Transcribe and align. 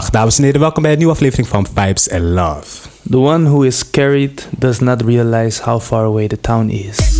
Dag 0.00 0.10
dames 0.10 0.38
en 0.38 0.44
heren, 0.44 0.60
welkom 0.60 0.82
bij 0.82 0.92
een 0.92 0.98
nieuwe 0.98 1.12
aflevering 1.12 1.48
van 1.48 1.66
Vibes 1.74 2.10
and 2.10 2.22
Love. 2.22 2.88
The 3.10 3.18
one 3.18 3.48
who 3.48 3.62
is 3.62 3.90
carried 3.90 4.48
does 4.58 4.78
not 4.78 5.02
realize 5.02 5.62
how 5.62 5.80
far 5.80 6.04
away 6.04 6.26
the 6.26 6.40
town 6.40 6.68
is. 6.68 7.18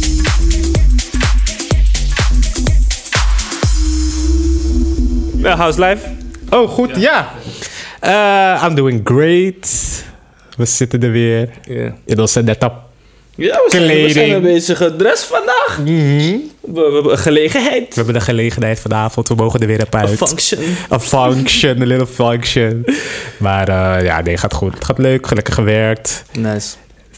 Well, 5.43 5.57
how's 5.57 5.77
life? 5.77 6.09
Oh, 6.51 6.69
goed, 6.69 6.97
ja. 6.97 7.29
Eh, 8.01 8.65
I'm 8.67 8.75
doing 8.75 9.01
great. 9.05 10.05
We 10.57 10.65
zitten 10.65 11.03
er 11.03 11.11
weer 11.11 11.49
Ja, 11.63 11.95
in 12.05 12.21
onze 12.21 12.43
nette 12.43 12.73
ja 13.41 13.55
we, 13.65 13.67
zijn, 13.71 13.83
we 13.83 13.89
Kleding. 13.89 14.11
zijn 14.13 14.31
een 14.31 14.43
beetje 14.43 14.77
gedrest 14.77 15.25
vandaag. 15.25 15.81
We, 15.85 16.41
we 16.61 16.81
hebben 16.95 17.13
een 17.13 17.19
gelegenheid. 17.19 17.89
We 17.89 17.95
hebben 17.95 18.15
de 18.15 18.21
gelegenheid 18.21 18.81
vanavond, 18.81 19.29
we 19.29 19.35
mogen 19.35 19.61
er 19.61 19.67
weer 19.67 19.83
op 19.83 19.95
Een 19.95 20.01
uit. 20.01 20.11
function. 20.17 20.61
Een 20.89 21.01
function, 21.01 21.81
een 21.81 21.87
little 21.87 22.07
function. 22.07 22.85
Maar 23.37 23.69
eh, 23.69 24.05
ja, 24.05 24.21
nee, 24.21 24.37
gaat 24.37 24.55
goed. 24.55 24.75
Het 24.75 24.85
gaat 24.85 24.99
leuk, 24.99 25.27
gelukkig 25.27 25.55
gewerkt. 25.55 26.25
Nice. 26.39 26.69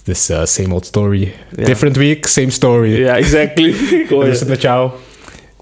Dus 0.05 0.29
eh, 0.29 0.45
same 0.45 0.75
old 0.75 0.87
story. 0.87 1.35
Different 1.51 1.97
week, 1.97 2.27
same 2.27 2.51
story. 2.51 3.01
Ja, 3.01 3.17
exactly. 3.17 3.75
Hoe 4.09 4.29
is 4.29 4.41
het 4.41 4.49
met 4.49 4.61
jou? 4.61 4.91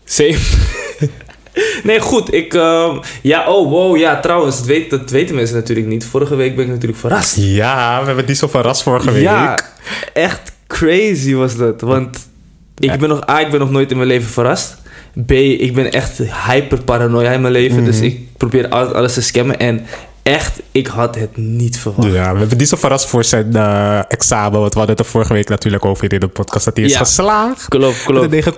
Same. 0.05 0.39
Nee, 1.83 2.01
goed. 2.01 2.35
Ik, 2.35 2.55
ehm, 2.55 2.97
ja, 3.23 3.49
oh, 3.49 3.71
wow, 3.71 3.97
ja, 3.97 4.21
trouwens, 4.21 4.57
dat, 4.57 4.67
weet, 4.67 4.91
dat 4.91 5.11
weten 5.11 5.35
mensen 5.35 5.57
natuurlijk 5.57 5.87
niet. 5.87 6.05
Vorige 6.05 6.35
week 6.35 6.57
ben 6.57 6.65
ik 6.65 6.71
natuurlijk 6.71 7.01
verrast. 7.01 7.37
Ja, 7.37 8.01
we 8.01 8.07
hebben 8.07 8.27
die 8.27 8.35
zo 8.35 8.49
verrast 8.49 8.83
vorige 8.83 9.13
week. 9.13 9.23
Ja, 9.23 9.59
echt 10.13 10.53
crazy 10.67 11.35
was 11.35 11.57
dat. 11.57 11.81
Want 11.81 12.29
ik 12.79 12.99
ben 12.99 13.09
nog, 13.09 13.29
A, 13.29 13.41
ik 13.41 13.51
ben 13.51 13.61
nog 13.61 13.71
nooit 13.71 13.91
in 13.91 13.97
mijn 13.97 14.09
leven 14.09 14.31
verrast. 14.31 14.77
B, 15.27 15.31
ik 15.33 15.75
ben 15.75 15.93
echt 15.93 16.19
hyper 16.47 16.85
paranoia 16.85 17.31
in 17.31 17.41
mijn 17.41 17.53
leven. 17.53 17.85
Dus 17.85 18.01
ik 18.01 18.19
probeer 18.37 18.69
altijd 18.69 18.95
alles 18.95 19.15
te 19.15 19.23
scammen. 19.23 19.59
En 19.59 19.87
echt, 20.23 20.61
ik 20.73 20.87
had 20.87 21.15
het 21.15 21.37
niet 21.37 21.79
verwacht. 21.79 22.13
Ja, 22.13 22.33
we 22.33 22.39
hebben 22.39 22.59
die 22.59 22.67
zo 22.67 22.77
verrast 22.77 23.07
voor 23.07 23.25
zijn 23.25 23.57
eh, 23.57 23.99
examen. 24.09 24.61
Want 24.61 24.73
we 24.73 24.79
hadden 24.79 24.97
het 24.97 25.05
er 25.07 25.11
vorige 25.13 25.33
week 25.33 25.49
natuurlijk 25.49 25.85
over 25.85 26.13
in 26.13 26.21
de 26.21 26.29
podcast. 26.29 26.65
Dat 26.65 26.77
hij 26.77 26.85
is 26.85 26.93
Ja. 26.93 26.99
geslaagd. 26.99 27.69
Klopt, 27.69 28.03
klopt. 28.05 28.21
Met 28.31 28.47
een 28.47 28.53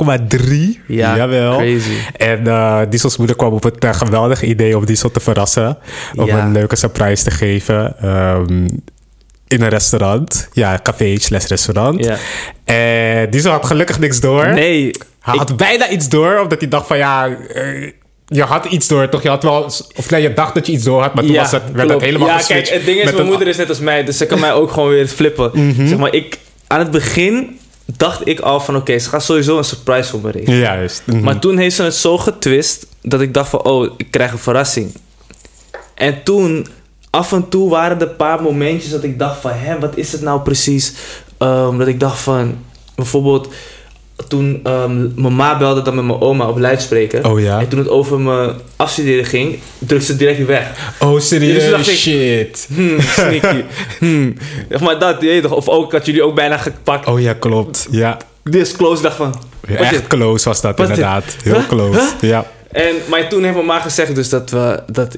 9,3. 0.79 0.81
Ja, 0.87 1.17
Jawel. 1.17 1.57
crazy. 1.57 1.97
En 2.17 2.47
eh 2.47 2.81
Diesel's 2.91 3.17
moeder 3.17 3.37
kwam 3.37 3.53
op 3.53 3.63
het 3.63 3.79
eh, 3.85 3.93
geweldige 3.95 4.47
idee 4.47 4.77
om 4.77 4.85
Diesel 4.87 5.11
te 5.11 5.21
verrassen. 5.21 5.79
Om 6.17 6.27
Ja. 6.27 6.39
een 6.45 6.53
leuke 6.53 6.77
surprise 6.77 7.25
te 7.25 7.31
geven. 7.31 7.99
ehm, 8.01 8.69
in 9.49 9.63
een 9.63 9.69
restaurant. 9.69 10.49
Ja, 10.53 10.81
café 10.83 11.19
slash 11.19 11.45
restaurant. 11.47 12.05
Ja. 12.05 12.17
En 12.65 13.31
Diesel 13.31 13.51
had 13.51 13.67
gelukkig 13.67 13.99
niks 13.99 14.21
door. 14.21 14.49
Nee, 14.49 14.91
Hij 15.21 15.35
ik- 15.35 15.39
had 15.41 15.57
bijna 15.57 15.89
iets 15.89 16.09
door, 16.09 16.39
omdat 16.41 16.61
hij 16.61 16.69
dacht 16.69 16.87
van 16.87 16.97
ja... 16.97 17.29
je 18.33 18.43
had 18.43 18.65
iets 18.65 18.89
door, 18.89 19.09
toch? 19.09 19.23
Je 19.23 19.29
had 19.29 19.43
wel... 19.43 19.65
Of 19.97 20.11
nee, 20.11 20.23
je 20.23 20.33
dacht 20.33 20.55
dat 20.55 20.67
je 20.67 20.73
iets 20.73 20.85
door 20.85 21.03
had, 21.03 21.15
maar 21.15 21.25
toen 21.25 21.35
was 21.37 21.51
het, 21.51 21.63
werd 21.73 21.89
het 21.91 22.01
helemaal 22.01 22.29
Ja, 22.29 22.37
kijk, 22.47 22.69
het 22.69 22.85
ding 22.85 22.99
is, 22.99 23.05
mijn 23.05 23.19
een- 23.19 23.27
moeder 23.27 23.49
is 23.49 23.57
net 23.57 23.69
als 23.69 23.79
mij, 23.81 24.05
dus 24.05 24.17
ze 24.17 24.27
kan 24.27 24.41
mij 24.41 24.53
ook 24.53 24.71
gewoon 24.71 24.89
weer 24.89 25.07
flippen. 25.07 25.51
Mhm. 25.53 25.87
Zeg 25.87 25.99
maar, 25.99 26.15
ik, 26.15 26.39
aan 26.67 26.79
het 26.79 26.91
begin 26.91 27.59
dacht 27.97 28.29
ik 28.29 28.41
al 28.41 28.61
van, 28.61 28.77
oké, 28.77 28.99
ze 28.99 29.09
gaat 29.09 29.23
sowieso 29.23 29.59
een 29.59 29.65
surprise 29.65 30.11
voor 30.11 30.21
me 30.21 30.31
regelen. 30.31 30.59
Juist. 30.59 31.03
mhm. 31.07 31.21
Maar 31.21 31.39
toen 31.39 31.59
heeft 31.59 31.77
ze 31.77 31.83
het 31.83 31.95
zo 31.95 32.19
getwist 32.19 32.87
dat 33.03 33.21
ik 33.21 33.35
dacht 33.35 33.49
van, 33.49 33.63
oh, 33.65 33.91
ik 33.97 34.07
krijg 34.11 34.33
een 34.33 34.39
verrassing. 34.39 34.93
En 35.95 36.23
toen, 36.23 36.67
af 37.11 37.33
en 37.33 37.49
toe 37.49 37.71
waren 37.71 38.01
er 38.01 38.09
een 38.09 38.17
paar 38.17 38.43
momentjes 38.43 38.91
dat 38.91 39.03
ik 39.05 39.19
dacht 39.19 39.41
van, 39.41 39.51
hè, 39.55 39.79
wat 39.79 39.97
is 39.97 40.13
het 40.13 40.21
nou 40.23 40.41
precies? 40.41 40.93
Ehm, 41.39 41.79
dat 41.79 41.87
ik 41.87 42.01
dacht 42.01 42.19
van, 42.21 42.59
bijvoorbeeld, 42.95 43.49
toen 44.29 44.61
ehm, 44.65 45.21
mijn 45.23 45.37
ma 45.37 45.57
belde 45.59 45.83
dan 45.83 45.95
met 45.95 46.05
mijn 46.05 46.21
oma 46.21 46.49
op 46.49 46.59
luidspreker. 46.59 47.27
Oh 47.31 47.41
ja? 47.41 47.61
En 47.61 47.69
toen 47.69 47.79
het 47.79 47.89
over 47.89 48.21
mijn 48.21 48.51
afstuderen 48.77 49.25
ging, 49.25 49.59
drukte 49.79 50.07
ze 50.07 50.17
direct 50.17 50.37
weer 50.37 50.47
weg. 50.47 50.95
Oh, 50.99 51.15
Dus 51.15 51.29
serieus? 51.29 51.89
ik- 51.89 51.95
Shit. 51.97 52.67
Hmm, 52.75 53.01
sneaky. 53.01 53.63
hmm. 53.99 54.35
Zeg 54.69 54.81
maar 54.81 54.99
dat, 54.99 55.21
je 55.21 55.27
weet 55.27 55.43
toch, 55.43 55.53
of 55.53 55.69
ook, 55.69 55.87
ik 55.87 55.93
had 55.93 56.07
jullie 56.07 56.23
ook 56.23 56.35
bijna 56.35 56.57
gepakt. 56.57 57.07
Oh 57.07 57.21
ja, 57.21 57.33
klopt. 57.33 57.87
Ja. 57.91 58.17
This 58.51 58.73
close, 58.77 58.97
ik 58.97 59.03
dacht 59.03 59.17
van, 59.17 59.35
is 59.67 59.75
Echt 59.77 59.91
dit? 59.91 60.07
close 60.07 60.49
was 60.49 60.61
dat 60.61 60.77
dit? 60.77 60.89
inderdaad. 60.89 61.25
Heel 61.43 61.55
Huh? 61.55 61.69
close. 61.69 61.99
Huh? 62.21 62.31
Ja. 62.31 62.47
En, 62.73 62.95
maar 63.09 63.29
toen 63.29 63.43
heeft 63.43 63.55
mijn 63.55 63.67
ma 63.67 63.81
gezegd 63.81 64.15
dus 64.15 64.29
dat, 64.29 64.51
we, 64.51 64.83
dat, 64.87 65.17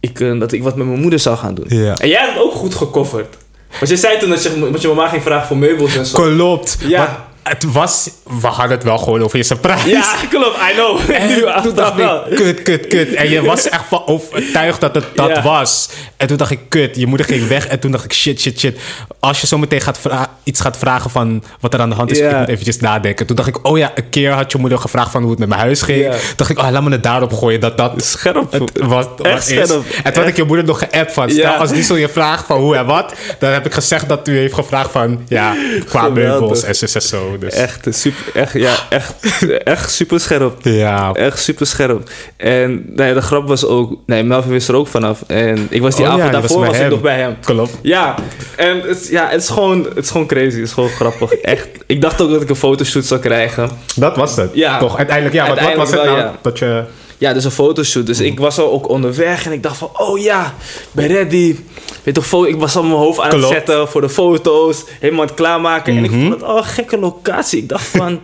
ik, 0.00 0.20
eh, 0.20 0.38
dat 0.38 0.52
ik 0.52 0.62
wat 0.62 0.76
met 0.76 0.86
mijn 0.86 1.00
moeder 1.00 1.18
zou 1.18 1.36
gaan 1.36 1.54
doen. 1.54 1.64
Ja. 1.68 1.98
En 1.98 2.08
jij 2.08 2.20
hebt 2.20 2.32
het 2.34 2.42
ook 2.42 2.52
goed 2.52 2.74
gecoverd. 2.74 3.36
Want 3.78 3.88
je 3.90 3.96
zei 3.96 4.18
toen 4.18 4.28
dat 4.28 4.42
je, 4.42 4.68
dat 4.72 4.82
je 4.82 4.88
mama 4.88 5.08
ging 5.08 5.22
vragen 5.22 5.46
voor 5.46 5.56
meubels 5.56 5.96
en 5.96 6.06
zo. 6.06 6.22
Klopt. 6.22 6.76
Ja. 6.86 6.98
Maar 6.98 7.18
het 7.42 7.72
was... 7.72 8.10
We 8.40 8.46
hadden 8.46 8.76
het 8.76 8.84
wel 8.84 8.98
gewoon 8.98 9.22
over 9.22 9.36
je 9.36 9.42
surprise. 9.44 9.88
Ja, 9.88 10.14
klopt, 10.30 10.56
I 10.70 10.74
know. 10.74 11.00
En 11.20 11.62
toen 11.62 11.74
dacht 11.74 11.98
ik, 11.98 12.36
kut, 12.36 12.62
kut, 12.62 12.86
kut. 12.86 13.12
En 13.14 13.30
je 13.30 13.42
was 13.42 13.68
echt 13.68 13.84
van 13.88 14.02
overtuigd 14.06 14.80
dat 14.80 14.94
het 14.94 15.04
dat 15.14 15.28
Ja. 15.28 15.42
was. 15.42 15.88
En 16.16 16.26
toen 16.26 16.36
dacht 16.36 16.50
ik, 16.50 16.60
kut, 16.68 16.96
je 16.96 17.06
moeder 17.06 17.26
ging 17.26 17.48
weg. 17.48 17.66
En 17.66 17.78
toen 17.80 17.90
dacht 17.90 18.04
ik, 18.04 18.12
shit, 18.12 18.40
shit, 18.40 18.58
shit. 18.58 18.78
Als 19.20 19.40
je 19.40 19.46
zo 19.46 19.58
meteen 19.58 19.80
gaat 19.80 19.98
iets 20.42 20.60
gaat 20.60 20.76
vragen 20.76 21.10
van 21.10 21.44
wat 21.60 21.74
er 21.74 21.80
aan 21.80 21.88
de 21.90 21.94
hand 21.96 22.10
is, 22.10 22.18
Ja. 22.18 22.30
ik 22.30 22.38
moet 22.38 22.48
eventjes 22.48 22.78
nadenken. 22.80 23.26
Toen 23.26 23.36
dacht 23.36 23.48
ik, 23.48 23.66
oh 23.66 23.78
ja, 23.78 23.92
een 23.94 24.08
keer 24.08 24.30
had 24.32 24.52
je 24.52 24.58
moeder 24.58 24.78
gevraagd 24.78 25.10
van 25.10 25.20
hoe 25.22 25.30
het 25.30 25.38
met 25.38 25.48
mijn 25.48 25.60
huis 25.60 25.82
ging. 25.82 26.02
Ja. 26.02 26.14
dacht 26.36 26.50
ik, 26.50 26.58
oh, 26.58 26.70
laat 26.70 26.82
me 26.82 26.90
het 26.90 27.02
daarop 27.02 27.32
gooien 27.32 27.60
dat 27.60 27.76
dat 27.76 28.04
Scherp. 28.04 28.52
het 28.52 28.70
was, 28.74 29.04
Echt 29.06 29.18
wat 29.18 29.36
is. 29.38 29.44
scherp. 29.44 29.84
En 30.04 30.12
toen 30.12 30.22
had 30.22 30.30
ik 30.30 30.36
je 30.36 30.44
moeder 30.44 30.64
nog 30.64 30.78
geappt 30.78 31.12
van, 31.12 31.30
stel 31.30 31.42
Ja. 31.42 31.54
als 31.56 31.70
die 31.72 31.82
zo 31.82 31.96
je 31.96 32.08
vraagt 32.08 32.46
van 32.46 32.56
hoe 32.60 32.76
en 32.76 32.86
wat, 32.86 33.14
dan 33.38 33.50
heb 33.52 33.66
ik 33.66 33.72
gezegd 33.74 34.08
dat 34.08 34.28
u 34.28 34.36
heeft 34.38 34.54
gevraagd 34.54 34.90
van, 34.90 35.24
ja, 35.28 35.54
qua 35.88 36.08
meubels 36.08 36.62
en 36.62 36.74
zo 37.02 37.31
zo. 37.32 37.38
Dus. 37.38 37.54
Echt, 37.54 37.86
eh, 37.86 37.92
super, 37.92 38.40
echt, 38.40 38.52
ja, 38.52 38.74
echt, 38.88 39.14
echt 39.64 39.92
super 39.92 40.20
scherp. 40.20 40.58
Ja. 40.62 41.12
Echt 41.12 41.42
super 41.42 41.66
scherp. 41.66 42.10
En 42.36 42.84
nou 42.86 43.08
ja, 43.08 43.14
de 43.14 43.22
grap 43.22 43.48
was 43.48 43.66
ook... 43.66 43.98
Nee, 44.06 44.22
Melvin 44.22 44.50
wist 44.50 44.68
er 44.68 44.74
ook 44.74 44.88
vanaf. 44.88 45.22
En 45.26 45.66
ik 45.70 45.82
was 45.82 45.96
die 45.96 46.04
Oh 46.04 46.12
avond 46.12 46.32
daarvoor 46.32 46.66
was, 46.66 46.78
ik 46.78 46.88
nog 46.88 47.00
bij 47.00 47.18
hem. 47.18 47.36
Klopt. 47.40 47.78
Ja, 47.82 48.14
en 48.56 48.80
het, 48.80 49.08
ja, 49.08 49.28
het, 49.28 49.42
is 49.42 49.48
gewoon, 49.48 49.84
het 49.84 50.04
is 50.04 50.10
gewoon 50.10 50.26
crazy. 50.26 50.56
Het 50.56 50.66
is 50.66 50.72
gewoon 50.72 50.90
grappig. 50.90 51.32
Echt. 51.54 51.68
Ik 51.86 52.00
dacht 52.00 52.20
ook 52.20 52.30
dat 52.30 52.42
ik 52.42 52.48
een 52.48 52.56
fotoshoot 52.56 53.04
zou 53.04 53.20
krijgen. 53.20 53.70
Dat 53.94 54.16
was 54.16 54.36
het. 54.36 54.50
Ja. 54.54 54.78
Toch? 54.78 54.96
Uiteindelijk, 54.96 55.34
ja. 55.34 55.48
Wat 55.48 55.74
was 55.74 55.90
het 55.90 56.02
wel, 56.02 56.16
nou? 56.16 56.30
Dat 56.42 56.58
je... 56.58 56.84
Ja, 57.22 57.32
dus 57.32 57.44
een 57.44 57.50
fotoshoot. 57.50 58.06
Dus 58.06 58.20
ik 58.20 58.38
was 58.38 58.58
al 58.58 58.70
ook 58.72 58.88
onderweg 58.88 59.46
en 59.46 59.52
ik 59.52 59.62
dacht 59.62 59.76
van... 59.76 59.90
Oh 59.92 60.18
ja, 60.18 60.54
ben 60.92 61.06
ready. 61.06 61.56
Weet 62.02 62.14
toch, 62.14 62.46
ik 62.46 62.56
was 62.56 62.76
al 62.76 62.82
mijn 62.82 62.94
hoofd 62.94 63.18
aan 63.20 63.28
het 63.28 63.34
Klopt. 63.36 63.52
zetten 63.54 63.88
voor 63.88 64.00
de 64.00 64.08
foto's. 64.08 64.84
Helemaal 65.00 65.24
het 65.24 65.34
klaarmaken. 65.34 65.96
En 65.96 66.04
ik 66.04 66.10
Mhm. 66.10 66.20
vond 66.20 66.32
het 66.32 66.42
al 66.42 66.56
een 66.56 66.64
gekke 66.64 66.98
locatie. 66.98 67.58
Ik 67.62 67.68
dacht 67.68 67.86
van... 67.86 68.20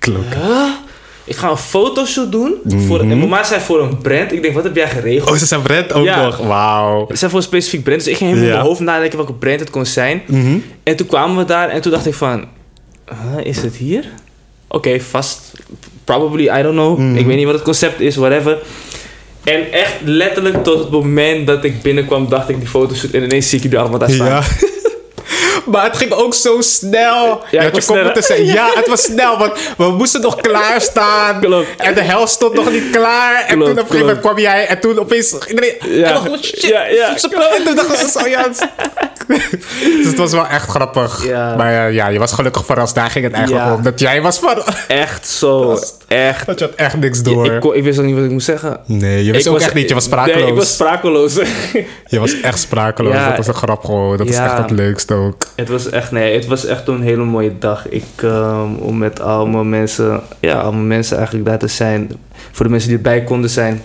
Huh? 0.04 0.64
Ik 1.24 1.36
ga 1.36 1.50
een 1.50 1.56
fotoshoot 1.56 2.32
doen. 2.32 2.54
Voor, 2.86 3.00
en 3.00 3.18
mama 3.18 3.44
zei 3.44 3.60
voor 3.60 3.80
een 3.82 3.98
brand. 3.98 4.32
Ik 4.32 4.42
denk, 4.42 4.54
wat 4.54 4.64
heb 4.64 4.76
jij 4.76 4.88
geregeld? 4.88 5.24
Mhm. 5.24 5.32
Oh, 5.32 5.38
ze 5.38 5.46
zijn 5.46 5.62
brand 5.62 5.92
ook 5.92 6.04
Ja. 6.04 6.24
nog. 6.24 6.36
Wauw. 6.36 7.06
Ze 7.10 7.16
zei 7.16 7.30
voor 7.30 7.40
een 7.40 7.46
specifiek 7.46 7.82
brand. 7.82 7.98
Dus 8.04 8.08
ik 8.12 8.16
ging 8.16 8.28
helemaal 8.30 8.48
in 8.50 8.54
mijn 8.56 8.66
hoofd 8.68 8.80
nadenken 8.80 9.16
welke 9.16 9.32
brand 9.34 9.60
het 9.60 9.70
kon 9.70 9.86
zijn. 9.86 10.22
Mhm. 10.26 10.58
En 10.82 10.96
toen 10.96 11.06
kwamen 11.06 11.36
we 11.36 11.44
daar 11.44 11.68
en 11.68 11.80
toen 11.80 11.92
dacht 11.92 12.06
ik 12.06 12.14
van... 12.14 12.44
huh, 13.08 13.44
is 13.46 13.62
het 13.62 13.76
hier? 13.76 14.04
Oké, 14.68 15.00
vast. 15.00 15.52
Probably, 16.08 16.48
I 16.48 16.62
don't 16.62 16.74
know. 16.74 16.98
Mhm. 16.98 17.16
Ik 17.16 17.26
weet 17.26 17.36
niet 17.36 17.44
wat 17.44 17.54
het 17.54 17.62
concept 17.62 18.00
is, 18.00 18.16
whatever. 18.16 18.58
En 19.44 19.72
echt 19.72 19.94
letterlijk 20.04 20.64
tot 20.64 20.78
het 20.78 20.90
moment 20.90 21.46
dat 21.46 21.64
ik 21.64 21.82
binnenkwam, 21.82 22.28
dacht 22.28 22.48
ik 22.48 22.58
die 22.58 22.68
fotoshoot. 22.68 23.10
En 23.10 23.22
ineens 23.22 23.48
zie 23.48 23.58
ik 23.58 23.64
jullie 23.64 23.78
allemaal 23.78 23.98
daar 23.98 24.10
staan. 24.10 24.26
Ja. 24.26 24.42
Maar 25.70 25.84
het 25.84 25.96
ging 25.96 26.12
ook 26.12 26.34
zo 26.34 26.60
snel. 26.60 27.42
Ja, 27.50 27.62
ik 27.62 27.74
je 27.74 27.84
kon 27.86 28.02
moeten 28.02 28.22
zeggen, 28.22 28.46
ja, 28.46 28.70
het 28.74 28.88
was 28.88 29.02
snel. 29.02 29.38
Want 29.38 29.52
we 29.76 29.84
moesten 29.84 30.20
nog 30.20 30.36
klaarstaan. 30.36 31.40
Klopt. 31.40 31.66
En 31.76 31.94
de 31.94 32.02
helft 32.02 32.32
stond 32.32 32.54
nog 32.54 32.70
niet 32.70 32.90
klaar. 32.90 33.44
En 33.46 33.54
Klopt, 33.56 33.70
toen 33.70 33.70
op 33.70 33.76
een 33.78 33.84
gegeven 33.84 33.98
moment 34.06 34.20
kwam 34.20 34.38
jij. 34.38 34.66
En 34.66 34.80
toen 34.80 34.98
opeens 34.98 35.34
iedereen... 35.48 35.74
Ja. 35.88 36.06
En 36.08 36.24
dan, 36.24 36.38
shit, 36.42 36.62
Ja, 36.62 36.84
ja, 36.86 37.08
En 37.56 37.64
toen 37.64 37.74
dacht 37.74 38.02
ik, 38.02 38.08
zo, 38.08 38.26
ja. 38.28 38.48
dus 39.98 40.06
het 40.06 40.16
was 40.18 40.32
wel 40.32 40.46
echt 40.46 40.68
grappig. 40.68 41.26
Ja. 41.26 41.54
Maar 41.56 41.86
eh, 41.86 41.92
ja, 41.94 42.08
je 42.08 42.18
was 42.18 42.32
gelukkig 42.32 42.64
verrast. 42.64 42.94
Daar 42.94 43.10
ging 43.10 43.24
het 43.24 43.34
eigenlijk 43.34 43.66
Ja. 43.66 43.74
om. 43.74 43.82
Dat 43.82 44.00
jij 44.00 44.22
was 44.22 44.38
verrast. 44.38 44.84
Echt 44.88 45.28
zo. 45.28 45.64
was- 45.66 45.96
Echt. 46.08 46.46
Dat 46.46 46.58
je 46.58 46.64
had 46.64 46.74
echt 46.74 46.96
niks 46.96 47.22
door. 47.22 47.46
Ik, 47.54 47.60
kon- 47.60 47.74
ik 47.74 47.82
wist 47.84 47.98
ook 47.98 48.04
niet 48.04 48.14
wat 48.14 48.24
ik 48.24 48.30
moest 48.30 48.46
zeggen. 48.46 48.80
Nee, 48.84 49.24
je 49.24 49.32
wist 49.32 49.44
Ik 49.46 49.50
ook 49.52 49.58
was- 49.58 49.66
echt 49.66 49.74
niet. 49.74 49.88
Je 49.88 49.94
was 49.94 50.04
sprakeloos. 50.04 50.40
Nee, 50.40 50.50
ik 50.50 50.56
was 50.56 50.72
sprakeloos. 50.72 51.34
Je 52.06 52.20
was 52.20 52.40
echt 52.40 52.58
sprakeloos. 52.58 53.14
Dat 53.14 53.36
was 53.36 53.46
een 53.46 53.54
grap 53.54 53.84
gewoon. 53.84 54.16
Dat 54.16 54.28
is 54.28 54.36
echt 54.36 54.58
het 54.58 54.70
leukste 54.70 55.14
ook. 55.14 55.36
Het 55.58 55.68
was 55.68 55.90
echt, 55.90 56.10
nee, 56.10 56.34
het 56.34 56.46
was 56.46 56.64
echt 56.64 56.88
een 56.88 57.02
hele 57.02 57.24
mooie 57.24 57.58
dag. 57.58 57.88
Ik, 57.88 58.04
ehm, 58.16 58.74
om 58.74 58.98
met 58.98 59.20
allemaal 59.20 59.64
mensen, 59.64 60.20
ja, 60.40 60.60
allemaal 60.60 60.84
mensen 60.84 61.16
eigenlijk 61.16 61.46
daar 61.46 61.58
te 61.58 61.66
zijn. 61.66 62.10
Voor 62.52 62.64
de 62.64 62.70
mensen 62.70 62.88
die 62.88 62.96
erbij 62.98 63.24
konden 63.24 63.50
zijn. 63.50 63.82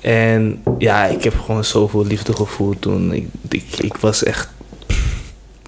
En 0.00 0.62
ja, 0.78 1.04
ik 1.04 1.24
heb 1.24 1.38
gewoon 1.38 1.64
zoveel 1.64 2.06
liefde 2.06 2.32
gevoeld 2.32 2.80
toen. 2.80 3.12
Ik, 3.12 3.26
ik, 3.48 3.64
ik 3.78 3.96
was 3.96 4.24
echt, 4.24 4.48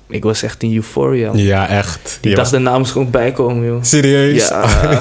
ik 0.08 0.22
was 0.22 0.42
echt 0.42 0.62
in 0.62 0.74
euphoria. 0.74 1.30
Ja, 1.34 1.68
echt. 1.68 2.18
Ik 2.20 2.36
dacht 2.36 2.58
moest 2.58 2.86
ik 2.86 2.86
gewoon 2.86 3.10
bijkomen, 3.10 3.66
joh. 3.66 3.82
Serieus? 3.82 4.48
Ja. 4.48 4.62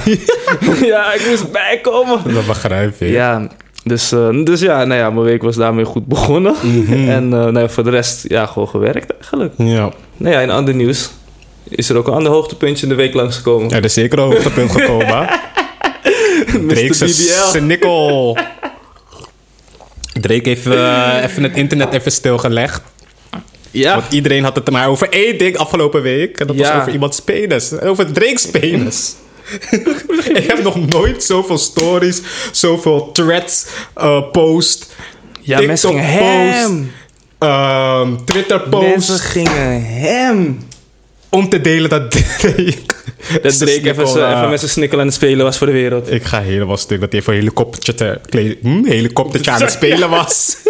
ja, 0.92 1.12
ik 1.12 1.26
moest 1.28 1.52
bijkomen. 1.52 2.34
Dat 2.34 2.46
begrijp 2.46 3.00
ik. 3.00 3.10
Ja, 3.10 3.48
dus, 3.84 4.12
eh, 4.12 4.44
dus 4.44 4.60
ja, 4.60 4.84
nou 4.84 5.00
ja, 5.00 5.10
mijn 5.10 5.24
week 5.26 5.42
was 5.42 5.56
daarmee 5.56 5.84
goed 5.84 6.06
begonnen. 6.06 6.54
Mhm. 6.62 6.92
En 7.16 7.24
eh, 7.24 7.38
nou 7.38 7.58
ja, 7.58 7.68
voor 7.68 7.84
de 7.84 7.90
rest, 7.90 8.24
ja, 8.28 8.46
gewoon 8.46 8.68
gewerkt 8.68 9.12
eigenlijk. 9.14 9.52
Ja. 9.56 9.90
Nou 10.16 10.34
ja, 10.34 10.40
in 10.40 10.50
ander 10.50 10.74
nieuws 10.74 11.10
is 11.68 11.88
er 11.88 11.96
ook 11.96 12.06
een 12.06 12.12
ander 12.12 12.32
hoogtepuntje 12.32 12.82
in 12.82 12.88
de 12.88 12.94
week 12.94 13.14
langsgekomen. 13.14 13.68
Ja, 13.68 13.76
er 13.76 13.84
is 13.84 13.92
zeker 13.92 14.18
een 14.18 14.24
hoogtepunt 14.24 14.70
gekomen. 14.76 15.28
Drake 16.68 16.94
zijn 17.50 17.66
nikkel. 17.66 18.38
Drake 20.20 20.48
heeft 20.48 20.66
eh, 20.66 21.22
even 21.22 21.42
het 21.42 21.56
internet 21.56 21.92
even 21.92 22.12
stilgelegd. 22.12 22.82
Ja. 23.70 23.94
Want 23.94 24.12
iedereen 24.12 24.44
had 24.44 24.56
het 24.56 24.66
er 24.66 24.72
maar 24.72 24.88
over 24.88 25.08
één 25.08 25.38
ding 25.38 25.56
afgelopen 25.56 26.02
week. 26.02 26.38
En 26.40 26.46
dat 26.46 26.56
Ja. 26.56 26.72
was 26.72 26.80
over 26.80 26.92
iemands 26.92 27.20
penis. 27.20 27.80
Over 27.80 28.12
Drake's 28.12 28.50
penis. 28.50 29.14
Ik 30.34 30.44
heb 30.46 30.62
nog 30.62 30.86
nooit 30.88 31.24
zoveel 31.24 31.58
stories, 31.58 32.22
zoveel 32.52 33.12
threads, 33.12 33.66
eh 33.94 34.30
post, 34.32 34.94
Ja, 35.40 35.60
mensen 35.60 35.88
gingen 35.88 36.04
hem. 36.04 36.92
ehm, 37.38 38.14
Twitter-post. 38.24 38.88
Mensen 38.88 39.18
gingen 39.18 39.84
hem. 39.86 40.58
Om 41.28 41.48
te 41.48 41.60
delen 41.60 41.90
dat 41.90 42.10
Drake... 42.10 42.74
Dat 43.42 43.58
Drake 43.58 43.72
even, 43.90 44.04
eh, 44.04 44.30
even 44.36 44.48
met 44.50 44.58
zijn 44.58 44.70
snikkel 44.70 45.00
aan 45.00 45.06
het 45.06 45.14
spelen 45.14 45.44
was 45.44 45.58
voor 45.58 45.66
de 45.66 45.72
wereld. 45.72 46.10
Ik 46.12 46.24
ga 46.24 46.40
helemaal 46.40 46.76
stuk 46.76 47.00
dat 47.00 47.12
hij 47.12 47.20
even 47.20 47.32
een 47.32 47.38
helikoptertje, 47.38 47.94
te, 47.94 48.58
hm, 48.62 48.84
helikoptertje 48.84 49.50
aan 49.50 49.60
het 49.60 49.70
spelen 49.72 50.10
was. 50.10 50.56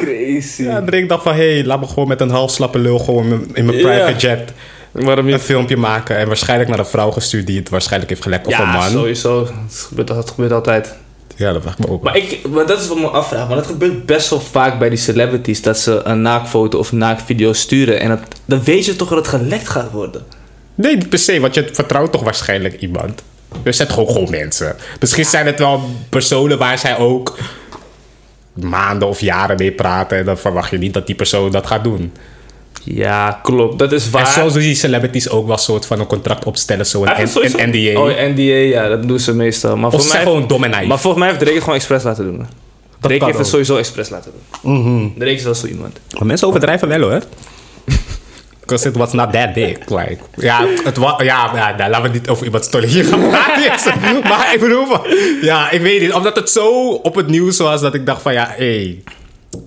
Crazy. 0.00 0.62
Ja, 0.62 0.82
Drake 0.82 1.06
dacht 1.06 1.22
van, 1.22 1.34
hé, 1.34 1.52
hey, 1.54 1.64
laat 1.64 1.80
me 1.80 1.86
gewoon 1.86 2.08
met 2.08 2.20
een 2.20 2.30
half 2.30 2.50
slappe 2.50 2.78
lul 2.78 2.98
gewoon 2.98 3.50
in 3.52 3.64
mijn- 3.64 3.78
private 3.80 4.16
jet 4.26 4.52
Waarom 4.92 5.28
een 5.28 5.40
filmpje 5.40 5.76
maken. 5.76 6.16
En 6.16 6.26
waarschijnlijk 6.26 6.70
naar 6.70 6.78
een 6.78 6.86
vrouw 6.86 7.10
gestuurd 7.10 7.46
die 7.46 7.58
het 7.58 7.68
waarschijnlijk 7.68 8.10
heeft 8.10 8.22
gelekt. 8.22 8.46
Of 8.46 8.58
een 8.58 8.64
Ja, 8.64 8.72
man. 8.72 8.90
sowieso. 8.90 9.44
Dat 9.44 9.52
gebeurt, 9.88 10.08
dat 10.08 10.30
gebeurt 10.30 10.52
altijd. 10.52 10.94
Ja, 11.36 11.52
dat 11.52 11.62
vraag 11.62 11.72
ik 11.78 11.86
me 11.86 11.88
ook. 11.92 12.02
Maar, 12.02 12.16
ik, 12.16 12.48
maar 12.48 12.66
dat 12.66 12.80
is 12.80 12.88
wat 12.88 12.96
ik 12.96 13.02
me 13.02 13.08
afvraag. 13.08 13.46
Maar 13.46 13.56
dat 13.56 13.66
gebeurt 13.66 14.06
best 14.06 14.30
wel 14.30 14.40
vaak 14.40 14.78
bij 14.78 14.88
die 14.88 14.98
celebrities. 14.98 15.62
Dat 15.62 15.78
ze 15.78 16.00
een 16.04 16.22
naaktfoto 16.22 16.78
of 16.78 16.92
naaktvideo 16.92 17.52
sturen. 17.52 18.00
En 18.00 18.08
dat, 18.08 18.18
dan 18.44 18.62
weet 18.64 18.84
je 18.84 18.96
toch 18.96 19.08
dat 19.08 19.18
het 19.18 19.28
gelekt 19.28 19.68
gaat 19.68 19.90
worden. 19.90 20.22
Nee, 20.74 20.96
niet 20.96 21.08
per 21.08 21.18
se, 21.18 21.40
want 21.40 21.54
je 21.54 21.68
vertrouwt 21.72 22.12
toch 22.12 22.22
waarschijnlijk 22.22 22.80
iemand. 22.80 23.22
Dus 23.62 23.78
het 23.78 23.92
gewoon 23.92 24.08
gewoon 24.08 24.30
mensen. 24.30 24.76
Misschien 25.00 25.24
zijn 25.24 25.46
het 25.46 25.58
wel 25.58 25.80
personen 26.08 26.58
waar 26.58 26.78
zij 26.78 26.96
ook 26.98 27.38
maanden 28.52 29.08
of 29.08 29.20
jaren 29.20 29.56
mee 29.56 29.72
praten. 29.72 30.18
En 30.18 30.24
dan 30.24 30.38
verwacht 30.38 30.70
je 30.70 30.78
niet 30.78 30.94
dat 30.94 31.06
die 31.06 31.14
persoon 31.14 31.50
dat 31.50 31.66
gaat 31.66 31.84
doen. 31.84 32.12
Ja, 32.84 33.40
klopt. 33.42 33.78
Dat 33.78 33.92
is 33.92 34.10
waar. 34.10 34.26
En 34.26 34.32
zo 34.32 34.48
doen 34.52 34.62
die 34.62 34.74
celebrities 34.74 35.28
ook 35.28 35.46
wel 35.46 35.52
een 35.56 35.62
soort 35.62 35.86
van 35.86 36.00
een 36.00 36.06
contract 36.06 36.44
opstellen. 36.44 36.86
Zo 36.86 37.02
een, 37.04 37.14
heeft 37.14 37.32
sowieso- 37.32 37.58
een 37.58 37.68
NDA. 37.70 38.00
Oh, 38.00 38.06
NDA, 38.06 38.42
ja, 38.42 38.88
dat 38.88 39.08
doen 39.08 39.18
ze 39.18 39.34
meestal. 39.34 39.76
Maar 39.76 39.86
of 39.86 39.92
voor 39.92 40.00
ze 40.00 40.06
mij, 40.06 40.16
zijn 40.16 40.26
gewoon 40.32 40.46
dom 40.48 40.64
en 40.64 40.70
naïef. 40.70 40.88
maar 40.88 40.98
volgens 40.98 41.22
mij 41.22 41.28
heeft 41.32 41.40
Drake 41.40 41.54
het 41.54 41.64
gewoon 41.64 41.78
expres 41.78 42.02
laten 42.02 42.24
doen. 42.24 42.46
Drake 43.00 43.16
kan 43.16 43.26
heeft 43.26 43.38
het 43.38 43.48
sowieso 43.48 43.76
expres 43.76 44.08
laten 44.08 44.32
doen. 44.62 44.74
Mhm. 44.82 45.08
Drake 45.18 45.32
is 45.34 45.42
wel 45.42 45.54
zo 45.54 45.66
iemand. 45.66 45.98
Maar 46.18 46.26
mensen 46.26 46.46
overdrijven 46.48 46.88
wel 46.88 47.00
hoor. 47.00 47.22
Because 48.60 48.88
it 48.88 48.96
was 48.96 49.12
not 49.12 49.32
that 49.32 49.52
big. 49.52 49.78
Like, 49.88 50.18
ja, 50.36 50.66
het 50.84 50.96
was, 50.96 51.22
ja, 51.22 51.50
ja 51.54 51.74
nou, 51.76 51.90
laten 51.90 52.02
we 52.12 52.18
niet 52.18 52.28
over 52.28 52.44
iemands 52.44 52.66
story 52.66 52.86
hier 52.86 53.04
gaan 53.04 53.28
praten. 53.28 54.20
maar 54.28 54.50
ik 54.54 54.60
bedoel, 54.60 54.86
ja, 55.40 55.70
ik 55.70 55.80
weet 55.80 56.00
niet. 56.00 56.12
Omdat 56.12 56.36
het 56.36 56.50
zo 56.50 56.88
op 56.92 57.14
het 57.14 57.26
nieuws 57.26 57.58
was 57.58 57.80
dat 57.80 57.94
ik 57.94 58.06
dacht 58.06 58.22
van, 58.22 58.32
ja, 58.32 58.54
hé. 58.56 58.76
Hey, 58.76 59.02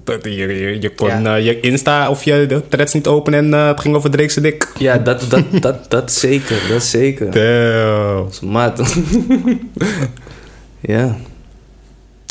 dat 0.04 0.24
je, 0.24 0.32
je, 0.32 0.82
je 0.82 0.90
kon 0.96 1.08
Ja. 1.08 1.36
eh, 1.38 1.46
je 1.46 1.60
Insta 1.60 2.10
of 2.10 2.24
je 2.24 2.46
de 2.46 2.68
threads 2.70 2.94
niet 2.94 3.08
openen 3.08 3.40
en 3.40 3.54
eh, 3.60 3.68
het 3.68 3.80
ging 3.80 3.96
over 3.96 4.10
Drake's 4.12 4.34
dik. 4.34 4.68
Ja, 4.78 4.98
dat, 4.98 5.26
dat, 5.30 5.44
dat, 5.62 5.90
dat 5.90 6.12
zeker. 6.12 6.58
Dat 6.70 6.84
zeker. 6.84 7.32
Damn. 7.32 8.52
Maat. 8.52 8.82
ja, 10.80 11.18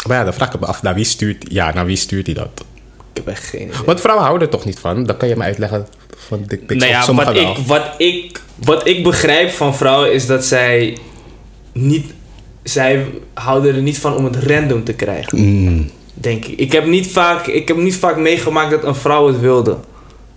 Maar 0.08 0.16
ja, 0.16 0.24
dan 0.24 0.34
vraag 0.34 0.54
ik 0.54 0.60
me 0.60 0.66
af, 0.66 0.82
naar 0.82 0.94
wie 0.94 1.04
stuurt, 1.04 1.44
ja, 1.48 1.74
naar 1.74 1.86
wie 1.86 1.96
stuurt 1.96 2.26
hij 2.26 2.34
dat? 2.34 2.64
ik 3.14 3.18
heb 3.24 3.26
echt 3.34 3.44
geen 3.44 3.62
idee. 3.68 3.76
Want 3.86 4.00
vrouwen 4.00 4.24
houden 4.26 4.46
er 4.48 4.54
toch 4.54 4.64
niet 4.64 4.78
van? 4.78 5.04
Dan 5.04 5.16
kan 5.16 5.28
je 5.28 5.36
me 5.36 5.42
uitleggen 5.42 5.86
van 6.16 6.44
dik 6.46 6.66
pics. 6.66 6.80
Nou 6.84 6.96
of 7.00 7.06
ja, 7.06 7.14
wat 7.14 7.34
wel. 7.34 7.50
ik, 7.50 7.56
wat, 7.66 7.82
ik, 7.98 8.40
wat 8.54 8.86
ik 8.88 9.02
begrijp 9.02 9.50
van 9.50 9.74
vrouwen 9.76 10.12
is 10.12 10.26
dat 10.26 10.44
zij 10.44 10.96
niet... 11.72 12.12
Zij 12.62 13.06
houden 13.34 13.74
er 13.74 13.82
niet 13.82 13.98
van 13.98 14.16
om 14.16 14.24
het 14.24 14.36
random 14.36 14.84
te 14.84 14.92
krijgen, 14.92 15.38
Mm, 15.40 15.90
denk 16.14 16.44
ik. 16.44 16.58
Ik 16.58 16.72
heb 16.72 16.86
niet 16.86 17.06
vaak, 17.06 17.46
ik 17.46 17.68
heb 17.68 17.76
niet 17.76 17.96
vaak 17.96 18.16
meegemaakt 18.16 18.70
dat 18.70 18.84
een 18.84 18.94
vrouw 18.94 19.26
het 19.26 19.40
wilde. 19.40 19.76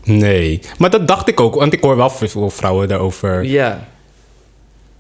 nee. 0.04 0.60
Maar 0.78 0.90
dat 0.90 1.08
dacht 1.08 1.28
ik 1.28 1.40
ook, 1.40 1.56
want 1.56 1.74
ik 1.74 1.82
hoor 1.82 1.96
wel 1.96 2.10
veel 2.10 2.50
vrouwen 2.50 2.88
daarover. 2.88 3.44
Ja, 3.44 3.88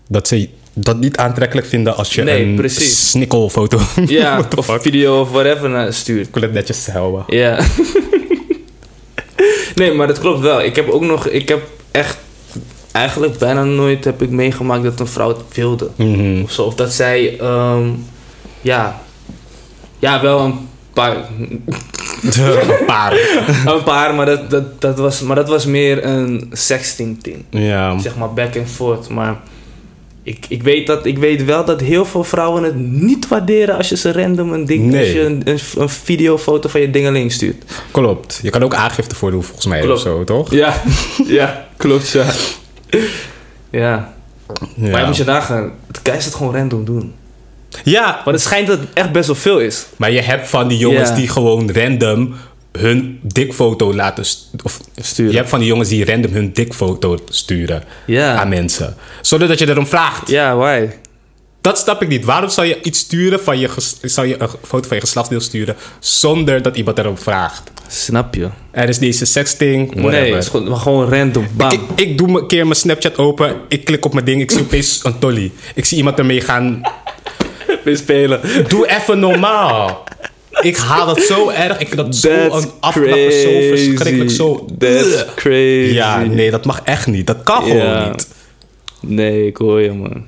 dat 0.07 0.27
ze 0.27 0.49
dat 0.73 0.99
niet 0.99 1.17
aantrekkelijk 1.17 1.67
vinden 1.67 1.95
als 1.95 2.13
je 2.13 2.21
Nee, 2.23 2.43
een 2.43 2.55
precies. 2.55 3.09
snikkelfoto 3.09 3.79
ja 4.05 4.47
of 4.57 4.65
fuck? 4.65 4.81
video 4.81 5.21
of 5.21 5.31
whatever 5.31 5.93
stuurt. 5.93 6.27
Ik 6.27 6.33
wil 6.33 6.43
het 6.43 6.53
netjes 6.53 6.87
houden. 6.87 7.23
Ja. 7.27 7.59
nee, 9.75 9.93
maar 9.93 10.07
dat 10.07 10.19
klopt 10.19 10.39
wel. 10.39 10.61
Ik 10.63 10.75
heb 10.75 10.89
ook 10.89 11.01
nog... 11.01 11.27
Ik 11.27 11.49
heb 11.49 11.61
echt... 11.91 12.17
Eigenlijk 12.91 13.37
bijna 13.37 13.63
nooit 13.63 14.03
heb 14.05 14.21
ik 14.21 14.29
meegemaakt 14.29 14.83
dat 14.83 14.99
een 14.99 15.07
vrouw 15.07 15.27
het 15.27 15.37
wilde. 15.55 15.89
Mhm. 15.95 16.41
Of 16.43 16.51
zo. 16.51 16.63
Of 16.63 16.75
dat 16.75 16.93
zij... 16.93 17.39
ehm, 17.39 17.89
ja... 18.61 19.03
Ja, 19.99 20.21
wel 20.21 20.39
een 20.39 20.53
paar... 20.93 21.15
een 22.21 22.85
paar. 22.85 23.13
een 23.65 23.83
paar, 23.83 24.15
maar 24.15 24.25
dat, 24.25 24.49
dat, 24.49 24.81
dat, 24.81 24.97
was, 24.97 25.21
maar 25.21 25.35
dat 25.35 25.47
was 25.49 25.65
meer 25.65 26.05
een 26.05 26.49
sexting 26.51 27.23
ding. 27.23 27.43
Ja. 27.49 27.97
Zeg 27.99 28.15
maar 28.15 28.33
back 28.33 28.57
and 28.57 28.69
forth. 28.69 29.09
Maar... 29.09 29.39
Ik, 30.23 30.45
ik, 30.49 30.63
weet 30.63 30.87
dat, 30.87 31.05
ik 31.05 31.17
weet 31.17 31.45
wel 31.45 31.65
dat 31.65 31.81
heel 31.81 32.05
veel 32.05 32.23
vrouwen 32.23 32.63
het 32.63 32.75
niet 32.75 33.27
waarderen 33.27 33.77
als 33.77 33.89
je 33.89 33.97
ze 33.97 34.11
random 34.11 34.53
een 34.53 34.65
ding, 34.65 34.85
Nee. 34.85 34.99
als 34.99 35.11
je 35.11 35.21
een, 35.21 35.41
een, 35.45 35.59
een 35.77 35.89
videofoto 35.89 36.69
van 36.69 36.81
je 36.81 36.89
dingeling 36.89 37.31
stuurt. 37.31 37.63
Klopt. 37.91 38.39
Je 38.41 38.49
kan 38.49 38.63
ook 38.63 38.73
aangifte 38.73 39.15
voor 39.15 39.31
doen 39.31 39.43
volgens 39.43 39.65
mij 39.65 39.79
Klopt. 39.79 39.95
of 39.95 40.01
zo, 40.01 40.23
toch? 40.23 40.51
Ja, 40.51 40.81
ja, 41.27 41.65
klopt, 41.77 42.09
ja. 42.09 42.25
Ja, 42.89 42.99
Ja. 43.71 44.13
maar 44.91 44.99
je 45.01 45.05
moet 45.05 45.17
je 45.17 45.23
nagaan, 45.23 45.71
het 45.87 46.01
kan 46.01 46.13
je 46.17 46.21
het 46.23 46.35
gewoon 46.35 46.55
random 46.55 46.85
doen. 46.85 47.13
Ja, 47.83 48.21
Maar 48.25 48.33
het 48.33 48.43
schijnt 48.43 48.67
dat 48.67 48.79
het 48.79 48.87
echt 48.93 49.11
best 49.11 49.27
wel 49.27 49.35
veel 49.35 49.59
is. 49.59 49.85
maar 49.95 50.11
je 50.11 50.21
hebt 50.21 50.49
van 50.49 50.67
die 50.67 50.77
jongens 50.77 51.09
Ja. 51.09 51.15
die 51.15 51.27
gewoon 51.27 51.71
random 51.71 52.35
hun 52.71 53.19
dikfoto 53.23 53.93
laten... 53.93 54.25
st- 54.25 54.49
Of 54.63 54.79
Sturen. 55.01 55.31
je 55.31 55.37
hebt 55.37 55.49
van 55.49 55.59
die 55.59 55.67
jongens 55.67 55.89
die 55.89 56.05
random 56.05 56.31
hun 56.33 56.53
dikfoto 56.53 57.17
sturen 57.29 57.83
Ja. 58.05 58.35
aan 58.35 58.49
mensen. 58.49 58.95
Zonder 59.21 59.47
dat 59.47 59.59
je 59.59 59.69
erom 59.69 59.87
vraagt. 59.87 60.29
Ja, 60.29 60.55
why? 60.55 60.87
Dat 61.61 61.77
snap 61.79 62.01
ik 62.01 62.07
niet. 62.07 62.25
Waarom 62.25 62.49
zou 62.49 62.67
je 62.67 62.81
iets 62.81 62.99
sturen 62.99 63.39
van 63.39 63.59
je... 63.59 63.69
Zou 64.01 64.27
je 64.27 64.41
een 64.41 64.47
foto 64.63 64.87
van 64.87 64.97
je 64.97 65.03
geslachtsdeel 65.03 65.39
sturen... 65.39 65.75
zonder 65.99 66.61
dat 66.61 66.75
iemand 66.77 66.97
erom 66.97 67.17
vraagt? 67.17 67.71
Snap 67.87 68.35
je? 68.35 68.47
Er 68.71 68.89
is 68.89 68.99
deze 68.99 69.25
sexting, 69.25 69.87
whatever. 69.87 70.11
Nee, 70.21 70.33
het 70.33 70.43
is 70.43 70.49
gewoon, 70.49 70.69
maar 70.69 70.79
gewoon 70.79 71.09
random, 71.09 71.47
bam. 71.55 71.71
Ik, 71.71 71.79
ik 71.95 72.17
doe 72.17 72.39
een 72.39 72.47
keer 72.47 72.63
mijn 72.63 72.75
Snapchat 72.75 73.17
open. 73.17 73.55
Ik 73.67 73.85
klik 73.85 74.05
op 74.05 74.13
mijn 74.13 74.25
ding. 74.25 74.41
Ik 74.41 74.51
zie 74.51 74.61
opeens 74.61 74.99
een 75.03 75.19
tolly. 75.19 75.51
Ik 75.75 75.85
zie 75.85 75.97
iemand 75.97 76.17
ermee 76.19 76.41
gaan. 76.41 76.81
Weer 77.85 77.97
spelen. 77.97 78.41
Doe 78.67 78.87
even 78.87 79.19
normaal. 79.19 80.03
Ik 80.61 80.77
haal 80.77 81.05
dat 81.05 81.21
zo 81.21 81.49
erg. 81.49 81.79
Ik 81.79 81.87
vind 81.87 81.97
dat 82.01 82.15
zo 82.15 82.29
That's 82.49 82.63
een 82.63 82.71
afknappen. 82.79 83.31
Zo 83.31 83.49
verschrikkelijk. 83.49 84.31
Zo. 84.31 84.65
That's 84.77 85.25
crazy. 85.35 85.93
Ja, 85.93 86.19
nee, 86.19 86.51
dat 86.51 86.65
mag 86.65 86.81
echt 86.83 87.07
niet. 87.07 87.27
Dat 87.27 87.43
kan 87.43 87.61
gewoon 87.61 87.77
Ja. 87.77 88.09
niet. 88.09 88.27
Nee, 88.99 89.47
ik 89.47 89.57
hoor 89.57 89.81
je, 89.81 89.91
man. 89.91 90.25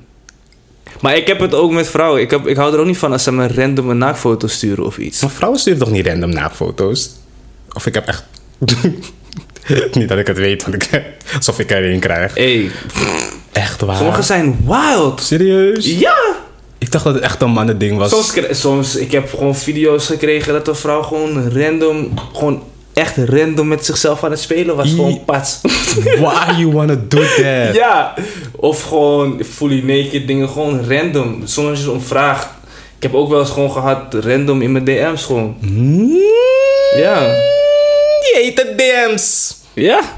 Maar 1.00 1.16
ik 1.16 1.26
heb 1.26 1.40
het 1.40 1.54
ook 1.54 1.70
met 1.72 1.88
vrouwen. 1.88 2.20
Ik, 2.20 2.30
heb, 2.30 2.46
ik 2.46 2.56
hou 2.56 2.72
er 2.72 2.78
ook 2.78 2.86
niet 2.86 2.98
van 2.98 3.12
als 3.12 3.22
ze 3.22 3.32
me 3.32 3.48
random 3.54 3.90
een 3.90 3.98
naaktfoto 3.98 4.46
sturen 4.46 4.84
of 4.84 4.98
iets. 4.98 5.20
Maar 5.20 5.30
vrouwen 5.30 5.60
sturen 5.60 5.78
toch 5.78 5.90
niet 5.90 6.06
random 6.06 6.30
naakfoto's? 6.30 7.10
Of 7.72 7.86
ik 7.86 7.94
heb 7.94 8.06
echt. 8.06 8.24
niet 9.92 10.08
dat 10.08 10.18
ik 10.18 10.26
het 10.26 10.38
weet, 10.38 10.62
want 10.64 10.74
ik, 10.74 11.02
alsof 11.36 11.58
ik 11.58 11.70
er 11.70 11.84
één 11.90 12.00
krijg. 12.00 12.34
Hey, 12.34 12.70
Echt 13.52 13.80
waar. 13.80 13.96
sommige 13.96 14.22
zijn 14.22 14.58
wild. 14.66 15.20
Serieus? 15.20 15.86
Ja! 15.98 16.16
Ik 16.88 16.94
dacht 16.94 17.06
dat 17.06 17.14
het 17.14 17.22
echt 17.22 17.42
een 17.42 17.50
mannending 17.50 17.98
was. 17.98 18.10
Soms, 18.10 18.60
soms, 18.60 18.96
ik 18.96 19.12
heb 19.12 19.30
gewoon 19.30 19.56
video's 19.56 20.06
gekregen 20.06 20.52
dat 20.52 20.68
een 20.68 20.76
vrouw 20.76 21.02
gewoon 21.02 21.52
random, 21.52 22.12
gewoon 22.32 22.62
echt 22.92 23.16
random 23.16 23.68
met 23.68 23.84
zichzelf 23.86 24.24
aan 24.24 24.30
het 24.30 24.40
spelen 24.40 24.76
was. 24.76 24.90
Gewoon 24.90 25.24
pats. 25.24 25.60
Why 26.22 26.58
you 26.58 26.72
wanna 26.72 26.96
do 27.08 27.18
that? 27.18 27.74
ja! 27.74 28.14
Of 28.56 28.82
gewoon 28.82 29.42
fully 29.44 29.82
naked 29.84 30.26
dingen, 30.26 30.48
gewoon 30.48 30.84
random, 30.88 31.40
zonder 31.44 31.74
dat 31.74 31.82
je 31.82 31.90
om 31.90 32.00
vraagt. 32.00 32.48
Ik 32.96 33.02
heb 33.02 33.14
ook 33.14 33.28
wel 33.28 33.40
eens 33.40 33.50
gewoon 33.50 33.72
gehad, 33.72 34.14
random 34.14 34.62
in 34.62 34.72
mijn 34.72 34.84
DM's 34.84 35.24
gewoon. 35.24 35.56
Hmm? 35.60 36.18
Ja. 36.96 37.34
Die 38.32 38.54
de 38.54 38.74
DM's. 38.76 39.56
Ja. 39.72 40.17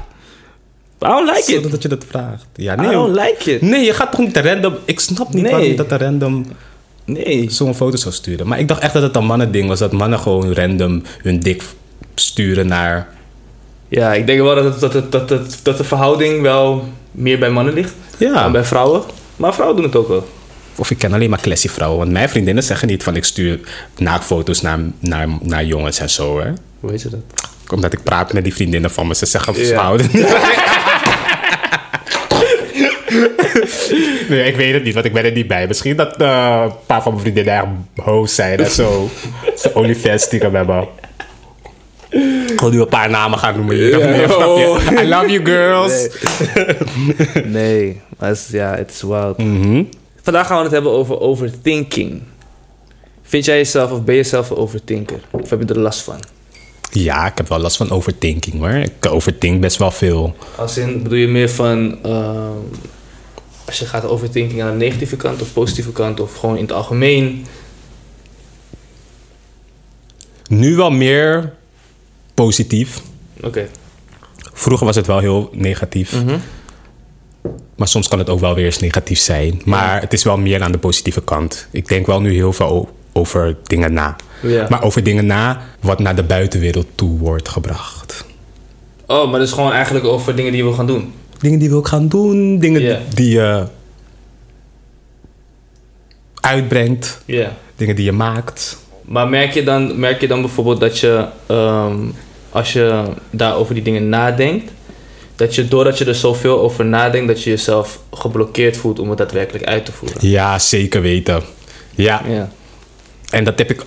I 1.03 1.07
don't 1.07 1.35
like 1.35 1.53
it. 1.55 1.71
Dat 1.71 1.81
je 1.81 1.87
dat 1.87 2.03
vraagt. 2.09 2.45
Ja, 2.55 2.73
I 2.73 2.77
nee. 2.81 2.91
don't 2.91 3.15
like 3.15 3.53
it. 3.55 3.61
Nee, 3.61 3.85
je 3.85 3.93
gaat 3.93 4.11
toch 4.11 4.19
niet 4.19 4.37
random... 4.37 4.75
Ik 4.85 4.99
snap 4.99 5.33
niet 5.33 5.41
Nee. 5.43 5.51
waarom 5.51 5.69
je 5.69 5.75
dat 5.75 5.91
random 6.01 6.45
Nee. 7.05 7.45
zo'n 7.49 7.75
foto 7.75 7.97
zou 7.97 8.13
sturen. 8.13 8.47
Maar 8.47 8.59
ik 8.59 8.67
dacht 8.67 8.81
echt 8.81 8.93
dat 8.93 9.01
het 9.01 9.15
een 9.15 9.25
mannending 9.25 9.67
was. 9.67 9.79
Dat 9.79 9.91
mannen 9.91 10.19
gewoon 10.19 10.53
random 10.53 11.01
hun 11.21 11.39
dik 11.39 11.63
sturen 12.15 12.67
naar... 12.67 13.07
Ja, 13.87 14.13
ik 14.13 14.25
denk 14.25 14.41
wel 14.41 14.55
dat, 14.55 14.79
dat, 14.79 15.11
dat, 15.11 15.29
het, 15.29 15.59
dat 15.63 15.77
de 15.77 15.83
verhouding 15.83 16.41
wel 16.41 16.83
meer 17.11 17.39
bij 17.39 17.49
mannen 17.49 17.73
ligt 17.73 17.93
dan 18.17 18.31
Ja. 18.33 18.51
bij 18.51 18.63
vrouwen. 18.63 19.01
Maar 19.35 19.53
vrouwen 19.53 19.77
doen 19.77 19.85
het 19.85 19.95
ook 19.95 20.07
wel. 20.07 20.27
Of 20.75 20.91
ik 20.91 20.97
ken 20.97 21.13
alleen 21.13 21.29
maar 21.29 21.41
classy 21.41 21.67
vrouwen. 21.69 21.99
Want 21.99 22.11
mijn 22.11 22.29
vriendinnen 22.29 22.63
zeggen 22.63 22.87
niet 22.87 23.03
van 23.03 23.15
ik 23.15 23.23
stuur 23.23 23.59
naaktfoto's 23.97 24.61
naar, 24.61 24.79
naar, 24.99 25.27
naar 25.41 25.65
jongens 25.65 25.99
en 25.99 26.09
zo. 26.09 26.39
Hè. 26.39 26.49
Hoe 26.79 26.89
weet 26.89 27.01
je 27.01 27.09
dat? 27.09 27.19
Omdat 27.71 27.93
ik 27.93 28.03
praat 28.03 28.33
met 28.33 28.43
die 28.43 28.53
vriendinnen 28.53 28.91
van 28.91 29.07
me. 29.07 29.15
Ze 29.15 29.25
zeggen 29.25 29.65
Ja. 29.65 29.91
nee, 34.29 34.43
ik 34.43 34.55
weet 34.55 34.73
het 34.73 34.83
niet, 34.83 34.93
want 34.93 35.05
ik 35.05 35.13
ben 35.13 35.25
er 35.25 35.31
niet 35.31 35.47
bij. 35.47 35.67
Misschien 35.67 35.95
dat 35.95 36.17
eh, 36.17 36.61
een 36.63 36.71
paar 36.85 37.01
van 37.01 37.11
mijn 37.11 37.23
vriendinnen 37.23 37.53
echt 37.53 37.65
host 38.05 38.35
zijn 38.35 38.59
en 38.59 38.71
zo. 38.71 39.09
Zo 39.55 39.69
OnlyFans 39.73 40.27
ik 40.27 40.41
hebben. 40.41 40.87
Ik 42.47 42.59
wil 42.59 42.69
nu 42.69 42.79
een 42.79 42.87
paar 42.87 43.09
namen 43.09 43.39
gaan 43.39 43.55
noemen. 43.55 43.75
Ja. 43.77 43.97
Nee? 43.97 44.37
Oh. 44.37 44.79
I 45.01 45.07
love 45.07 45.31
you 45.31 45.45
girls. 45.45 46.07
Nee, 47.45 48.01
maar 48.17 48.29
het 48.29 48.37
is, 48.37 48.47
ja, 48.51 48.75
het 48.75 48.91
is 48.91 49.01
wild. 49.01 49.37
Mhm. 49.37 49.83
Vandaag 50.21 50.47
gaan 50.47 50.57
we 50.57 50.63
het 50.63 50.71
hebben 50.71 50.91
over 50.91 51.19
overthinking. 51.19 52.21
Vind 53.21 53.45
jij 53.45 53.57
jezelf 53.57 53.91
of 53.91 54.03
ben 54.03 54.15
je 54.15 54.23
zelf 54.23 54.49
een 54.49 54.57
overthinker? 54.57 55.19
Of 55.31 55.49
heb 55.49 55.59
je 55.59 55.73
er 55.73 55.79
last 55.79 56.01
van? 56.01 56.19
Ja, 56.91 57.27
ik 57.27 57.37
heb 57.37 57.47
wel 57.47 57.59
last 57.59 57.77
van 57.77 57.91
overthinking 57.91 58.59
hoor. 58.59 58.69
Ik 58.69 59.05
overthink 59.05 59.61
best 59.61 59.77
wel 59.77 59.91
veel. 59.91 60.35
Als 60.55 60.77
in, 60.77 61.03
bedoel 61.03 61.17
je 61.17 61.27
meer 61.27 61.49
van... 61.49 62.03
ehm, 62.03 62.57
als 63.65 63.79
je 63.79 63.85
gaat 63.85 64.05
overthinking 64.05 64.61
aan 64.61 64.71
de 64.71 64.85
negatieve 64.85 65.15
kant 65.15 65.41
of 65.41 65.53
positieve 65.53 65.91
kant... 65.91 66.19
of 66.19 66.35
gewoon 66.35 66.55
in 66.55 66.61
het 66.61 66.71
algemeen? 66.71 67.45
Nu 70.47 70.75
wel 70.75 70.91
meer 70.91 71.53
positief. 72.33 73.01
Oké. 73.41 73.69
Vroeger 74.53 74.85
was 74.85 74.95
het 74.95 75.07
wel 75.07 75.19
heel 75.19 75.49
negatief. 75.51 76.23
Mhm. 76.23 76.37
Maar 77.75 77.87
soms 77.87 78.07
kan 78.07 78.19
het 78.19 78.29
ook 78.29 78.39
wel 78.39 78.55
weer 78.55 78.65
eens 78.65 78.79
negatief 78.79 79.19
zijn. 79.19 79.61
Maar 79.65 80.01
het 80.01 80.13
is 80.13 80.23
wel 80.23 80.37
meer 80.37 80.63
aan 80.63 80.71
de 80.71 80.77
positieve 80.77 81.21
kant. 81.21 81.67
Ik 81.71 81.87
denk 81.87 82.05
wel 82.05 82.21
nu 82.21 82.33
heel 82.33 82.53
veel 82.53 82.97
over 83.11 83.57
dingen 83.63 83.93
na. 83.93 84.15
Ja. 84.41 84.65
Maar 84.69 84.83
over 84.83 85.03
dingen 85.03 85.25
na 85.25 85.61
wat 85.79 85.99
naar 85.99 86.15
de 86.15 86.23
buitenwereld 86.23 86.87
toe 86.95 87.17
wordt 87.17 87.49
gebracht. 87.49 88.25
Oh, 89.07 89.29
maar 89.29 89.39
dat 89.39 89.47
is 89.47 89.53
gewoon 89.53 89.71
eigenlijk 89.71 90.05
over 90.05 90.35
dingen 90.35 90.51
die 90.51 90.61
je 90.61 90.67
wil 90.67 90.75
gaan 90.77 90.87
doen. 90.87 91.13
Dingen 91.39 91.59
die 91.59 91.69
wil 91.69 91.79
ik 91.79 91.87
gaan 91.87 92.07
doen. 92.07 92.59
Dingen 92.59 92.99
die 93.13 93.29
je 93.29 93.65
uitbrengt. 96.41 97.21
Ja. 97.25 97.55
Dingen 97.75 97.95
die 97.95 98.05
je 98.05 98.11
maakt. 98.11 98.77
Maar 99.01 99.29
merk 99.29 99.51
je 99.53 99.63
dan, 99.63 99.99
merk 99.99 100.21
je 100.21 100.27
dan 100.27 100.41
bijvoorbeeld 100.41 100.79
dat 100.79 100.99
je, 100.99 101.25
ehm, 101.47 101.97
als 102.51 102.73
je 102.73 103.03
daar 103.29 103.55
over 103.55 103.73
die 103.73 103.83
dingen 103.83 104.09
nadenkt, 104.09 104.71
dat 105.35 105.55
je 105.55 105.67
doordat 105.67 105.97
je 105.97 106.05
er 106.05 106.15
zoveel 106.15 106.59
over 106.59 106.85
nadenkt, 106.85 107.27
dat 107.27 107.43
je 107.43 107.49
jezelf 107.49 107.99
geblokkeerd 108.11 108.77
voelt 108.77 108.99
om 108.99 109.09
het 109.09 109.17
daadwerkelijk 109.17 109.65
uit 109.65 109.85
te 109.85 109.91
voeren? 109.91 110.17
Ja, 110.27 110.59
zeker 110.59 111.01
weten. 111.01 111.41
Ja, 111.95 112.21
Ja. 112.27 112.49
en 113.29 113.43
dat 113.43 113.57
heb 113.57 113.69
ik... 113.71 113.83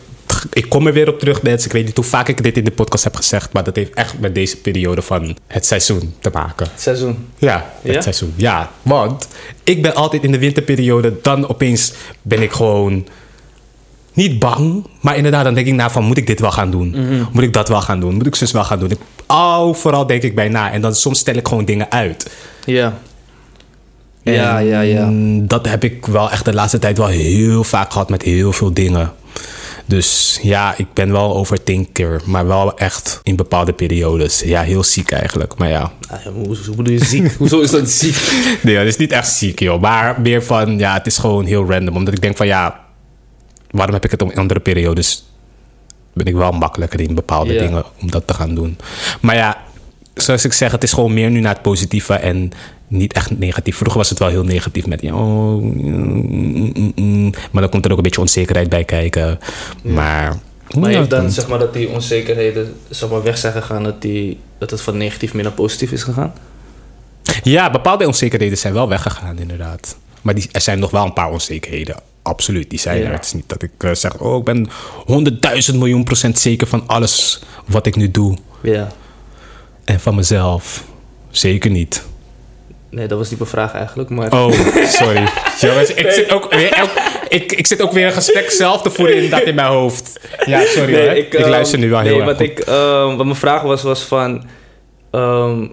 Ik 0.53 0.69
kom 0.69 0.87
er 0.87 0.93
weer 0.93 1.09
op 1.09 1.19
terug, 1.19 1.43
mensen. 1.43 1.67
Ik 1.67 1.73
weet 1.73 1.85
niet 1.85 1.97
hoe 1.97 2.05
vaak 2.05 2.29
ik 2.29 2.43
dit 2.43 2.57
in 2.57 2.65
de 2.65 2.71
podcast 2.71 3.05
heb 3.05 3.17
gezegd... 3.17 3.53
maar 3.53 3.65
dat 3.65 3.77
heeft 3.77 3.95
echt 3.95 4.19
met 4.21 4.35
deze 4.35 4.57
periode 4.57 5.03
van 5.03 5.37
het 5.47 5.67
seizoen 5.67 6.15
te 6.21 6.31
maken. 6.33 6.67
Het 6.71 6.81
seizoen. 6.81 7.27
Ja, 7.39 7.71
het 7.83 7.95
Ja? 7.95 8.01
seizoen. 8.01 8.33
Ja, 8.37 8.71
want 8.83 9.29
ik 9.65 9.83
ben 9.83 9.95
altijd 9.95 10.25
in 10.25 10.33
de 10.33 10.39
winterperiode... 10.39 11.15
dan 11.23 11.49
opeens 11.49 11.93
ben 12.23 12.43
ik 12.43 12.53
gewoon 12.53 13.07
niet 14.13 14.39
bang... 14.39 14.87
maar 15.01 15.17
inderdaad, 15.17 15.45
dan 15.45 15.55
denk 15.55 15.67
ik 15.67 15.75
na 15.75 15.91
van... 15.91 16.05
moet 16.05 16.19
ik 16.19 16.27
dit 16.27 16.41
wel 16.41 16.53
gaan 16.53 16.71
doen? 16.71 16.89
Mhm. 16.91 17.25
Moet 17.33 17.43
ik 17.43 17.53
dat 17.53 17.69
wel 17.69 17.81
gaan 17.81 18.01
doen? 18.01 18.15
Moet 18.15 18.27
ik 18.27 18.35
zus 18.35 18.53
wel 18.53 18.65
gaan 18.65 18.79
doen? 18.79 18.91
Ik, 18.91 18.99
oh, 19.27 19.75
vooral 19.75 20.07
denk 20.07 20.23
ik 20.23 20.35
bij 20.35 20.49
na. 20.49 20.73
En 20.73 20.81
dan 20.81 20.95
soms 20.95 21.19
stel 21.19 21.35
ik 21.35 21.49
gewoon 21.49 21.65
dingen 21.65 21.91
uit. 21.91 22.31
Ja. 22.65 22.99
Ja, 24.23 24.59
En 24.59 24.65
ja, 24.67 24.81
ja. 24.81 25.11
Dat 25.47 25.67
heb 25.69 25.85
ik 25.85 26.07
wel 26.07 26.31
echt 26.31 26.45
de 26.45 26.55
laatste 26.55 26.79
tijd 26.79 26.99
wel 26.99 27.07
heel 27.07 27.65
vaak 27.65 27.93
gehad 27.93 28.11
met 28.11 28.23
heel 28.23 28.53
veel 28.53 28.73
dingen. 28.75 29.13
Dus 29.87 30.39
ja, 30.43 30.75
ik 30.77 30.87
ben 30.93 31.13
wel 31.13 31.37
overthinker, 31.37 32.21
maar 32.25 32.47
wel 32.47 32.79
echt 32.79 33.21
in 33.23 33.37
bepaalde 33.37 33.73
periodes. 33.73 34.41
Ja, 34.41 34.63
heel 34.63 34.85
ziek 34.85 35.11
eigenlijk, 35.11 35.59
maar 35.59 35.69
ja. 35.69 35.93
Ah, 36.11 36.23
hoe, 36.23 36.57
hoe 36.67 36.77
bedoel 36.77 36.93
je 36.93 37.05
ziek? 37.05 37.33
Hoezo 37.39 37.61
is 37.61 37.71
dat 37.71 37.91
ziek? 37.91 38.17
Nee, 38.63 38.77
dat 38.77 38.87
is 38.87 38.97
niet 38.97 39.13
echt 39.13 39.29
ziek, 39.29 39.61
joh. 39.61 39.81
Maar 39.81 40.21
meer 40.21 40.43
van, 40.43 40.79
ja, 40.79 40.95
het 40.95 41.07
is 41.07 41.19
gewoon 41.19 41.45
heel 41.45 41.71
random. 41.71 41.97
Omdat 41.97 42.15
ik 42.15 42.21
denk 42.21 42.37
van, 42.37 42.47
ja, 42.47 42.81
waarom 43.71 43.95
heb 43.95 44.05
ik 44.05 44.11
het 44.11 44.23
om 44.23 44.31
andere 44.35 44.61
periodes? 44.61 45.25
Ben 46.13 46.27
ik 46.27 46.35
wel 46.35 46.53
makkelijker 46.53 47.01
in 47.01 47.15
bepaalde 47.15 47.57
dingen 47.59 47.85
om 48.01 48.11
dat 48.11 48.27
te 48.27 48.35
gaan 48.35 48.55
doen. 48.55 48.79
Maar 49.21 49.37
ja, 49.37 49.63
zoals 50.15 50.45
ik 50.45 50.53
zeg, 50.53 50.73
het 50.73 50.83
is 50.83 50.93
gewoon 50.93 51.15
meer 51.15 51.31
nu 51.31 51.41
naar 51.41 51.53
het 51.53 51.63
positieve 51.63 52.15
en 52.15 52.53
niet 52.97 53.13
echt 53.13 53.39
negatief. 53.39 53.77
Vroeger 53.77 53.99
was 53.99 54.11
het 54.11 54.19
wel 54.19 54.29
heel 54.29 54.45
negatief 54.45 54.87
met, 54.87 55.03
oh, 55.03 55.63
mm, 55.63 56.73
mm, 56.75 56.93
mm. 56.95 57.33
maar 57.51 57.63
dan 57.63 57.71
komt 57.71 57.85
er 57.85 57.91
ook 57.91 57.97
een 57.97 58.03
beetje 58.03 58.21
onzekerheid 58.21 58.69
bij 58.69 58.85
kijken. 58.85 59.39
Maar, 59.83 60.37
Maar 60.79 60.91
heeft 60.91 61.11
dan 61.11 61.31
zeg 61.31 61.49
maar 61.49 61.59
dat 61.59 61.73
die 61.73 61.89
onzekerheden 61.89 62.75
zeg 62.91 63.11
maar, 63.11 63.23
weg 63.23 63.39
zijn 63.39 63.53
gegaan, 63.53 63.83
dat, 63.83 64.03
die, 64.03 64.39
dat 64.59 64.71
het 64.71 64.81
van 64.81 64.97
negatief 64.97 65.35
meer 65.35 65.43
naar 65.43 65.53
positief 65.53 65.93
is 65.93 66.03
gegaan? 66.03 66.33
Ja, 67.43 67.71
bepaalde 67.71 68.07
onzekerheden 68.07 68.59
zijn 68.59 68.75
wel 68.75 68.89
weggegaan, 68.89 69.39
inderdaad. 69.39 69.97
Maar 70.23 70.35
die, 70.35 70.49
er 70.53 70.61
zijn 70.61 70.79
nog 70.79 70.91
wel 70.91 71.05
een 71.05 71.13
paar 71.13 71.31
onzekerheden. 71.31 71.97
Absoluut, 72.23 72.71
die 72.71 72.79
zijn 72.79 72.99
Ja. 72.99 73.07
er. 73.07 73.13
Het 73.13 73.25
is 73.25 73.33
niet 73.33 73.49
dat 73.49 73.63
ik 73.63 73.71
eh, 73.79 73.95
zeg, 73.95 74.19
oh, 74.19 74.39
ik 74.39 74.45
ben 74.45 74.69
honderdduizend 75.07 75.79
miljoen 75.79 76.05
procent 76.05 76.39
zeker 76.39 76.67
van 76.67 76.83
alles 76.87 77.43
wat 77.67 77.87
ik 77.87 77.97
nu 77.97 78.11
doe. 78.11 78.37
Ja. 78.63 78.89
En 79.85 80.01
van 80.01 80.15
mezelf. 80.15 80.85
Zeker 81.31 81.71
niet. 81.71 82.05
Nee, 82.95 83.07
dat 83.07 83.19
was 83.19 83.31
niet 83.31 83.39
mijn 83.39 83.51
vraag 83.51 83.75
eigenlijk, 83.75 84.11
maar... 84.11 84.33
Oh, 84.33 84.51
sorry. 85.01 85.29
Jongens, 85.61 85.95
ik 85.95 86.11
zit 86.11 86.33
ook 86.33 86.55
weer, 86.55 86.73
elk- 86.73 86.91
ik, 87.29 87.53
ik 87.53 87.67
zit 87.67 87.83
ook 87.83 87.93
weer 87.93 88.07
een 88.07 88.13
gesprek 88.13 88.51
zelf 88.51 88.83
te 88.83 88.91
voeren 88.91 89.23
in 89.23 89.31
dat 89.31 89.43
in 89.43 89.55
mijn 89.55 89.69
hoofd. 89.69 90.21
Ja, 90.45 90.65
sorry 90.65 90.97
hoor. 90.97 91.17
Ik, 91.17 91.35
ehm, 91.35 91.49
luister 91.49 91.79
nu 91.79 91.91
wel 91.91 92.01
heel 92.01 92.11
nee, 92.11 92.19
erg 92.19 92.27
wat, 92.27 92.37
goed. 92.37 92.47
ik, 92.47 92.59
ehm, 92.59 93.17
wat 93.17 93.25
mijn 93.25 93.37
vraag 93.37 93.63
was, 93.63 93.83
was 93.83 94.03
van... 94.03 94.45
ehm, 95.11 95.67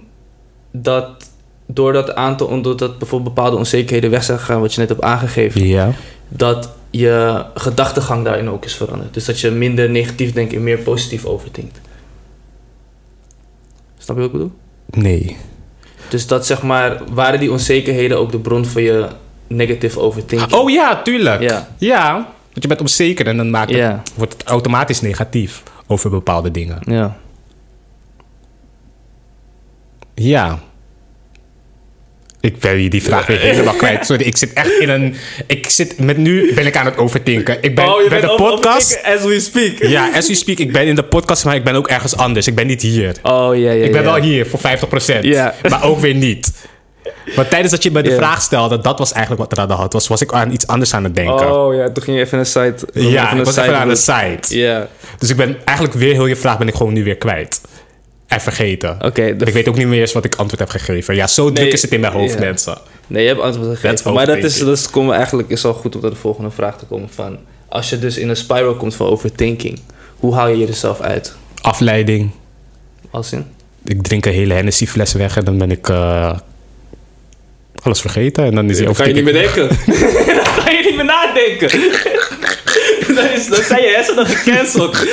dat 0.72 1.30
doordat, 1.68 2.16
aantal, 2.16 2.48
omdat 2.48 2.80
dat 2.80 2.98
bijvoorbeeld 2.98 3.36
bepaalde 3.36 3.58
onzekerheden 3.58 4.10
weg 4.10 4.24
zijn 4.24 4.40
gegaan... 4.40 4.62
wat 4.62 4.74
je 4.74 4.80
net 4.80 4.90
hebt 4.90 5.02
aangegeven... 5.02 5.68
Ja. 5.68 5.92
dat 6.30 6.70
je 6.90 7.46
gedachtegang 7.56 8.26
daarin 8.26 8.50
ook 8.50 8.66
is 8.66 8.76
veranderd. 8.76 9.14
Dus 9.14 9.26
dat 9.26 9.40
je 9.40 9.52
minder 9.52 9.90
negatief 9.90 10.34
denkt 10.34 10.54
en 10.54 10.64
meer 10.64 10.78
positief 10.78 11.26
overdenkt. 11.26 11.82
Snap 13.98 14.16
je 14.16 14.22
wat 14.22 14.32
ik 14.32 14.38
bedoel? 14.38 14.52
Nee. 14.86 15.38
Dus 16.12 16.28
dat 16.28 16.46
zeg 16.46 16.62
maar... 16.62 17.02
waren 17.14 17.40
die 17.40 17.52
onzekerheden 17.52 18.18
ook 18.18 18.32
de 18.32 18.40
bron 18.40 18.66
van 18.66 18.82
je 18.82 19.08
negative 19.48 20.00
overthinking? 20.00 20.54
Oh 20.54 20.70
ja, 20.70 21.02
tuurlijk. 21.02 21.42
Ja. 21.42 21.68
Ja. 21.78 22.14
Want 22.14 22.62
je 22.62 22.68
bent 22.68 22.82
onzeker 22.82 23.28
en 23.28 23.38
dan 23.38 23.50
maakt 23.50 23.70
het, 23.70 23.80
Ja. 23.80 24.02
wordt 24.16 24.34
het 24.34 24.44
automatisch 24.44 25.02
negatief 25.02 25.64
over 25.88 26.10
bepaalde 26.10 26.52
dingen. 26.52 26.78
Ja. 26.86 27.18
Ja. 30.16 30.60
Ik 32.42 32.60
ben 32.60 32.76
hier 32.76 32.90
die 32.90 33.04
vraag 33.04 33.26
weer 33.26 33.40
helemaal 33.40 33.74
kwijt. 33.84 34.06
Sorry, 34.06 34.24
ik 34.26 34.38
zit 34.38 34.54
echt 34.54 34.80
in 34.80 34.90
een... 34.90 35.16
Ik 35.48 35.70
zit 35.70 36.00
met 36.00 36.18
nu 36.18 36.54
ben 36.54 36.66
ik 36.66 36.78
aan 36.78 36.86
het 36.86 36.98
overdenken. 36.98 37.58
Ik 37.62 37.76
ben 37.76 37.86
Oh, 37.94 38.02
je 38.04 38.10
bij 38.10 38.20
bent 38.20 38.32
de 38.32 38.44
podcast... 38.44 39.00
as 39.04 39.24
we 39.24 39.40
speak. 39.40 39.72
Ja, 39.90 40.10
as 40.16 40.28
we 40.28 40.34
speak, 40.36 40.58
ik 40.58 40.72
ben 40.72 40.86
in 40.88 40.96
de 40.96 41.04
podcast, 41.04 41.46
maar 41.46 41.56
ik 41.56 41.64
ben 41.64 41.76
ook 41.76 41.88
ergens 41.88 42.18
anders. 42.18 42.48
Ik 42.48 42.56
ben 42.56 42.68
niet 42.68 42.82
hier. 42.82 43.16
Oh, 43.24 43.58
ja, 43.58 43.72
ja, 43.72 43.84
Ik 43.86 43.92
ben 43.92 44.04
ja. 44.04 44.12
wel 44.12 44.22
hier 44.22 44.46
voor 44.46 44.60
50%. 45.20 45.20
Ja. 45.22 45.56
Maar 45.70 45.84
ook 45.84 46.00
weer 46.00 46.14
niet. 46.16 46.52
Want 47.36 47.50
tijdens 47.50 47.72
dat 47.72 47.84
je 47.84 47.92
me 47.92 48.02
de 48.02 48.16
vraag 48.16 48.42
stelde, 48.42 48.80
dat 48.82 49.00
was 49.00 49.12
eigenlijk 49.12 49.42
wat 49.42 49.52
er 49.52 49.64
aan 49.64 49.68
de 49.68 49.74
hand 49.74 49.94
was, 49.94 50.08
was 50.08 50.22
ik 50.22 50.34
aan 50.34 50.52
iets 50.52 50.68
anders 50.68 50.94
aan 50.94 51.04
het 51.04 51.16
denken. 51.16 51.56
Oh 51.58 51.76
ja, 51.76 51.92
toen 51.92 52.04
ging 52.04 52.18
je 52.18 52.24
even 52.24 52.40
een 52.40 52.46
site. 52.46 52.88
ja, 52.94 53.32
ik 53.34 53.46
was 53.46 53.56
even 53.58 53.76
aan 53.78 53.88
de 53.88 53.96
site. 53.96 54.38
site. 54.42 54.58
Ja, 54.58 54.88
Dus 55.18 55.30
ik 55.30 55.36
ben 55.36 55.58
eigenlijk 55.66 55.98
weer 55.98 56.14
heel 56.14 56.26
je 56.26 56.36
vraag 56.36 56.58
ben 56.58 56.68
ik 56.68 56.76
gewoon 56.76 56.94
nu 56.94 57.04
weer 57.04 57.18
kwijt. 57.18 57.62
En 58.32 58.42
vergeten. 58.42 58.98
oké. 59.02 59.24
Ik 59.24 59.54
weet 59.54 59.68
ook 59.68 59.78
niet 59.78 59.88
meer 59.88 60.02
eens 60.02 60.14
wat 60.14 60.26
ik 60.26 60.36
antwoord 60.36 60.60
heb 60.60 60.70
gegeven. 60.70 61.16
Ja, 61.16 61.28
zo 61.28 61.52
druk 61.52 61.74
is 61.74 61.82
het 61.82 61.92
in 61.92 62.00
mijn 62.00 62.14
hoofd, 62.14 62.34
ja. 62.34 62.40
mensen. 62.40 62.78
Nee, 63.08 63.22
je 63.22 63.28
hebt 63.28 63.42
antwoord 63.42 63.68
That's 63.68 63.82
gegeven. 63.82 64.14
Maar 64.14 64.26
dat 64.26 64.38
is, 64.38 64.60
dat 64.60 64.90
komen 64.90 65.10
we 65.10 65.16
eigenlijk, 65.16 65.50
is 65.50 65.66
al 65.66 65.74
goed 65.74 65.96
om 65.96 66.02
tot 66.02 66.12
de 66.12 66.18
volgende 66.18 66.52
vraag 66.52 66.78
te 66.78 66.86
komen. 66.86 67.10
Van, 67.10 67.38
als 67.68 67.90
je 67.90 68.00
dus 68.00 68.18
in 68.18 68.30
een 68.30 68.36
spiral 68.36 68.76
komt 68.76 68.96
van 68.96 69.08
overthinking, 69.08 69.80
hoe 70.16 70.34
haal 70.34 70.48
je 70.48 70.58
jezelf 70.58 71.02
uit? 71.02 71.36
Afleiding. 71.62 72.32
Als 73.10 73.32
in? 73.32 73.46
Ik 73.86 74.02
drink 74.02 74.26
een 74.26 74.34
hele 74.34 74.54
Hennessy 74.54 74.88
fles 74.88 75.14
weg 75.14 75.38
en 75.38 75.46
dan 75.46 75.58
ben 75.58 75.72
ik 75.72 75.90
eh, 75.90 76.38
alles 77.84 78.02
vergeten. 78.02 78.44
En 78.44 78.56
dan 78.56 78.70
is 78.70 78.76
die 78.78 78.86
Dan 78.86 78.94
kan 78.94 79.08
je 79.08 79.14
niet 79.14 79.24
meer 79.24 79.34
denken. 79.34 79.68
dan 80.44 80.64
kan 80.64 80.76
je 80.76 80.82
niet 80.84 80.96
meer 80.96 81.06
nadenken. 81.06 81.70
dan, 83.16 83.30
is, 83.30 83.48
dan 83.48 83.64
zijn 83.64 83.82
je 83.82 83.94
hersenen 83.96 84.26
gecanceld. 84.26 85.06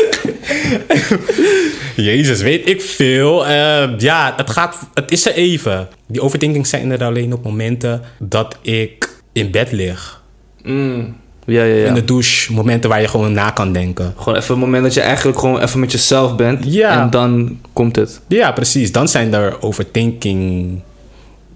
Jezus, 2.09 2.41
weet 2.41 2.69
ik 2.69 2.83
veel. 2.83 3.47
Eh, 3.47 3.89
ja, 3.99 4.35
het, 4.37 4.51
gaat, 4.51 4.77
het 4.95 5.11
is 5.11 5.27
er 5.27 5.33
even. 5.33 5.89
Die 6.07 6.21
overdenkingen 6.21 6.67
zijn 6.67 6.91
er 6.91 7.05
alleen 7.05 7.33
op 7.33 7.45
momenten 7.45 8.03
dat 8.19 8.57
ik 8.63 9.09
in 9.33 9.51
bed 9.51 9.73
lig. 9.73 10.23
Mm. 10.63 11.17
Ja, 11.47 11.63
ja, 11.63 11.75
ja. 11.75 11.87
In 11.87 11.95
de 11.95 12.05
douche, 12.05 12.53
momenten 12.53 12.91
waar 12.91 13.01
je 13.01 13.09
gewoon 13.09 13.33
na 13.33 13.51
kan 13.51 13.73
denken. 13.73 14.15
Gewoon 14.17 14.39
even 14.39 14.55
een 14.55 14.61
moment 14.61 14.83
dat 14.83 14.95
je 14.95 15.01
eigenlijk 15.01 15.39
gewoon 15.39 15.61
even 15.61 15.81
met 15.81 15.93
jezelf 15.93 16.37
bent. 16.37 16.65
Ja. 16.67 17.01
En 17.01 17.11
dan 17.11 17.61
komt 17.73 17.97
het. 17.97 18.21
Ja, 18.27 18.53
precies. 18.53 18.93
Dan 18.93 19.09
zijn 19.09 19.35
er 19.35 19.63
overthinking 19.63 20.81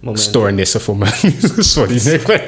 Moment. 0.03 0.25
stoornissen 0.25 0.81
voor 0.81 0.97
me. 0.97 1.07
Sorry, 1.59 2.01
nee, 2.05 2.21
maar 2.27 2.45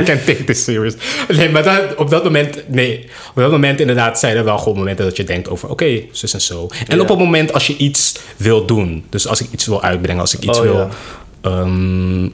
I 0.00 0.02
can't 0.04 0.24
take 0.26 0.44
this 0.44 0.64
serious. 0.64 0.94
Nee, 1.28 1.48
maar 1.50 1.94
op 1.96 2.10
dat 2.10 2.24
moment, 2.24 2.68
nee, 2.68 3.08
op 3.30 3.34
dat 3.42 3.50
moment 3.50 3.80
inderdaad 3.80 4.18
zijn 4.18 4.36
er 4.36 4.44
wel 4.44 4.58
gewoon 4.58 4.78
momenten 4.78 5.04
dat 5.04 5.16
je 5.16 5.24
denkt 5.24 5.48
over, 5.48 5.68
oké, 5.68 6.00
zus 6.10 6.34
en 6.34 6.40
zo. 6.40 6.68
En 6.88 6.96
Ja. 6.96 7.02
op 7.02 7.08
het 7.08 7.18
moment 7.18 7.52
als 7.52 7.66
je 7.66 7.76
iets 7.76 8.14
wil 8.36 8.66
doen, 8.66 9.04
dus 9.10 9.26
als 9.26 9.40
ik 9.40 9.48
iets 9.50 9.66
wil 9.66 9.82
uitbrengen, 9.82 10.20
als 10.20 10.34
ik 10.34 10.42
iets 10.44 10.58
Oh, 10.58 10.64
wil 10.64 10.76
ja. 10.76 10.88
ehm, 11.40 12.28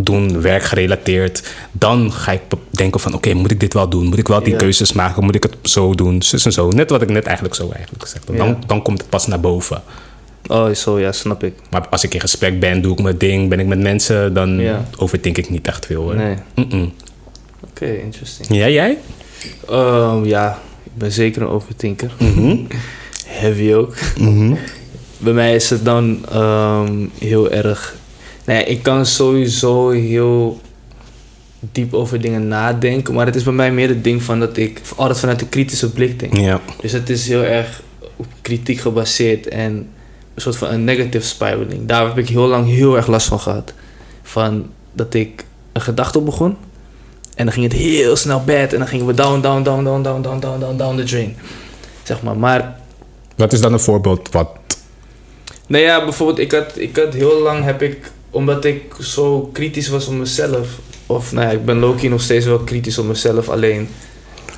doen, 0.00 0.40
werkgerelateerd. 0.40 1.42
Dan 1.72 2.12
ga 2.12 2.32
ik 2.32 2.40
denken 2.70 3.00
van, 3.00 3.14
oké, 3.14 3.34
moet 3.34 3.50
ik 3.50 3.60
dit 3.60 3.72
wel 3.74 3.88
doen? 3.88 4.06
Moet 4.06 4.18
ik 4.18 4.28
wel 4.28 4.42
die 4.42 4.52
Ja. 4.52 4.58
keuzes 4.58 4.92
maken? 4.92 5.24
Moet 5.24 5.34
ik 5.34 5.42
het 5.42 5.56
zo 5.62 5.94
doen? 5.94 6.22
Zus 6.22 6.44
en 6.44 6.52
zo. 6.52 6.68
Net 6.70 6.90
wat 6.90 7.02
ik 7.02 7.08
net 7.10 7.24
eigenlijk 7.24 7.54
zo 7.56 7.70
eigenlijk 7.70 8.02
gezegd 8.02 8.28
heb. 8.28 8.36
Dan, 8.36 8.48
Ja. 8.48 8.58
dan 8.66 8.82
komt 8.82 8.98
het 8.98 9.08
pas 9.08 9.26
naar 9.26 9.40
boven. 9.40 9.82
Oh, 10.48 10.70
zo, 10.70 10.98
ja, 11.00 11.12
snap 11.12 11.44
ik. 11.44 11.54
Maar 11.70 11.88
als 11.88 12.04
ik 12.04 12.14
in 12.14 12.20
gesprek 12.20 12.60
ben, 12.60 12.82
doe 12.82 12.92
ik 12.92 13.02
mijn 13.02 13.18
ding, 13.18 13.48
ben 13.48 13.60
ik 13.60 13.66
met 13.66 13.78
mensen, 13.78 14.34
dan 14.34 14.58
Ja. 14.58 14.84
overdenk 14.96 15.38
ik 15.38 15.50
niet 15.50 15.66
echt 15.66 15.86
veel 15.86 16.02
hoor. 16.02 16.14
Nee. 16.16 16.36
Oké, 17.70 17.86
interesting. 17.96 18.48
Ja, 18.48 18.68
jij? 18.68 18.98
Ehm, 19.68 20.24
ja, 20.24 20.60
ik 20.84 20.92
ben 20.94 21.12
zeker 21.12 21.42
een 21.42 21.48
overthinker. 21.48 22.10
Mhm. 22.18 22.56
Heavy 23.26 23.72
ook. 23.72 23.94
Mhm. 24.18 24.54
Bij 25.18 25.32
mij 25.32 25.54
is 25.54 25.70
het 25.70 25.84
dan 25.84 26.24
ehm, 26.30 26.94
heel 27.18 27.50
erg. 27.50 27.94
Nou 28.44 28.58
ja, 28.58 28.64
ik 28.64 28.82
kan 28.82 29.06
sowieso 29.06 29.90
heel 29.90 30.60
diep 31.72 31.94
over 31.94 32.20
dingen 32.20 32.48
nadenken. 32.48 33.14
Maar 33.14 33.26
het 33.26 33.34
is 33.34 33.42
bij 33.42 33.52
mij 33.52 33.72
meer 33.72 33.88
het 33.88 34.04
ding 34.04 34.22
van 34.22 34.40
dat 34.40 34.56
ik 34.56 34.80
altijd 34.96 35.18
vanuit 35.18 35.40
een 35.40 35.48
kritische 35.48 35.90
blik 35.92 36.18
denk. 36.20 36.36
Ja. 36.36 36.60
Dus 36.80 36.92
het 36.92 37.10
is 37.10 37.28
heel 37.28 37.42
erg 37.42 37.82
op 38.16 38.26
kritiek 38.42 38.80
gebaseerd 38.80 39.48
en 39.48 39.88
een 40.36 40.42
soort 40.42 40.56
van 40.56 40.68
een 40.68 40.84
negative 40.84 41.26
spiraling. 41.26 41.86
Daar 41.86 42.06
heb 42.06 42.18
ik 42.18 42.28
heel 42.28 42.46
lang 42.46 42.66
heel 42.66 42.96
erg 42.96 43.06
last 43.06 43.26
van 43.26 43.40
gehad. 43.40 43.72
Van 44.22 44.70
dat 44.92 45.14
ik 45.14 45.44
een 45.72 45.80
gedachte 45.80 46.18
op 46.18 46.24
begon. 46.24 46.56
En 47.34 47.44
dan 47.44 47.54
ging 47.54 47.72
het 47.72 47.74
heel 47.74 48.16
snel 48.16 48.44
bad. 48.44 48.72
En 48.72 48.78
dan 48.78 48.88
gingen 48.88 49.06
we 49.06 49.14
down, 49.14 49.40
down, 49.40 49.62
down, 49.62 49.84
down, 49.84 50.02
down, 50.02 50.22
down, 50.22 50.40
down, 50.40 50.60
down, 50.60 50.76
down 50.76 50.96
the 50.96 51.04
drain. 51.04 51.36
Zeg 52.02 52.22
maar. 52.22 52.36
Maar 52.36 52.80
Wat 53.36 53.52
is 53.52 53.60
dan 53.60 53.72
een 53.72 53.80
voorbeeld 53.80 54.28
wat... 54.30 54.48
Nou 55.66 55.84
ja, 55.84 56.04
bijvoorbeeld, 56.04 56.38
ik 56.38 56.52
had, 56.52 56.72
ik 56.76 56.96
had 56.96 57.14
heel 57.14 57.40
lang 57.40 57.64
heb 57.64 57.82
ik, 57.82 58.10
omdat 58.30 58.64
ik 58.64 58.94
zo 59.00 59.50
kritisch 59.52 59.88
was 59.88 60.06
op 60.06 60.14
mezelf, 60.14 60.68
of 61.06 61.32
nou 61.32 61.46
ja, 61.46 61.52
ik 61.52 61.64
ben 61.64 61.78
Loki 61.78 62.08
nog 62.08 62.20
steeds 62.20 62.46
wel 62.46 62.58
kritisch 62.58 62.98
op 62.98 63.06
mezelf, 63.06 63.48
alleen 63.48 63.88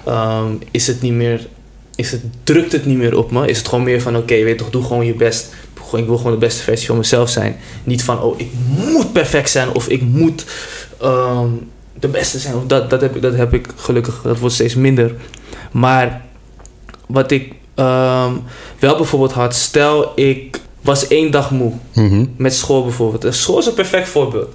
ehm, 0.05 0.53
is 0.71 0.87
het 0.87 1.03
niet 1.03 1.13
meer, 1.13 1.47
is 1.95 2.11
het, 2.11 2.21
drukt 2.45 2.73
het 2.73 2.87
niet 2.87 2.97
meer 2.97 3.17
op 3.17 3.31
me, 3.31 3.49
is 3.49 3.59
het 3.59 3.69
gewoon 3.69 3.85
meer 3.85 4.01
van 4.01 4.17
oké, 4.17 4.43
weet 4.43 4.59
toch, 4.59 4.71
doe 4.71 4.83
gewoon 4.83 5.07
je 5.07 5.15
best. 5.15 5.55
Ik 5.97 6.07
wil 6.07 6.17
gewoon 6.17 6.33
de 6.33 6.39
beste 6.39 6.63
versie 6.63 6.87
van 6.87 6.97
mezelf 6.97 7.31
zijn. 7.31 7.57
Niet 7.85 8.05
van, 8.05 8.23
oh, 8.23 8.41
ik 8.41 8.51
moet 8.77 9.13
perfect 9.13 9.51
zijn 9.51 9.75
of 9.75 9.89
ik 9.89 10.03
moet 10.03 10.45
ehm, 11.01 11.49
de 12.01 12.09
beste 12.09 12.39
zijn. 12.39 12.55
Of 12.55 12.67
dat, 12.67 12.91
dat, 12.91 13.01
heb 13.01 13.17
ik, 13.17 13.23
dat 13.23 13.35
heb 13.35 13.55
ik 13.55 13.67
gelukkig, 13.77 14.21
dat 14.23 14.39
wordt 14.39 14.55
steeds 14.55 14.75
minder. 14.75 15.15
Maar 15.73 16.23
wat 17.07 17.31
ik 17.31 17.53
ehm, 17.75 18.33
wel 18.79 18.97
bijvoorbeeld 18.97 19.33
had, 19.33 19.55
stel 19.55 20.13
ik 20.15 20.61
was 20.81 21.09
één 21.09 21.31
dag 21.31 21.51
moe. 21.51 21.73
Mhm. 21.95 22.25
Met 22.37 22.55
school 22.55 22.83
bijvoorbeeld. 22.83 23.35
School 23.35 23.59
is 23.59 23.67
een 23.67 23.75
perfect 23.75 24.09
voorbeeld. 24.09 24.55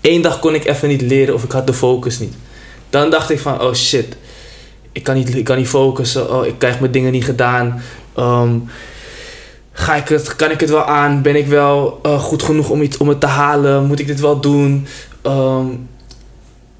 Eén 0.00 0.22
dag 0.22 0.38
kon 0.38 0.54
ik 0.54 0.64
even 0.64 0.88
niet 0.88 1.00
leren 1.00 1.34
of 1.34 1.44
ik 1.44 1.52
had 1.52 1.66
de 1.66 1.72
focus 1.72 2.18
niet. 2.18 2.34
Dan 2.90 3.10
dacht 3.10 3.30
ik 3.30 3.40
van, 3.40 3.60
oh 3.60 3.74
shit, 3.74 4.16
ik 4.92 5.02
kan 5.02 5.14
niet, 5.14 5.36
ik 5.36 5.44
kan 5.44 5.56
niet 5.56 5.68
focussen. 5.68 6.34
Oh, 6.34 6.46
ik 6.46 6.54
krijg 6.58 6.80
mijn 6.80 6.92
dingen 6.92 7.12
niet 7.12 7.24
gedaan. 7.24 7.82
Ehm, 8.14 8.56
ga 9.72 9.94
ik 9.94 10.08
het, 10.08 10.36
kan 10.36 10.50
ik 10.50 10.60
het 10.60 10.70
wel 10.70 10.84
aan? 10.84 11.22
Ben 11.22 11.36
ik 11.36 11.46
wel 11.46 11.98
eh, 12.02 12.18
goed 12.18 12.42
genoeg 12.42 12.70
om, 12.70 12.82
iets, 12.82 12.96
om 12.96 13.08
het 13.08 13.20
te 13.20 13.26
halen? 13.26 13.86
Moet 13.86 13.98
ik 13.98 14.06
dit 14.06 14.20
wel 14.20 14.40
doen? 14.40 14.86
Ehm, 15.22 15.66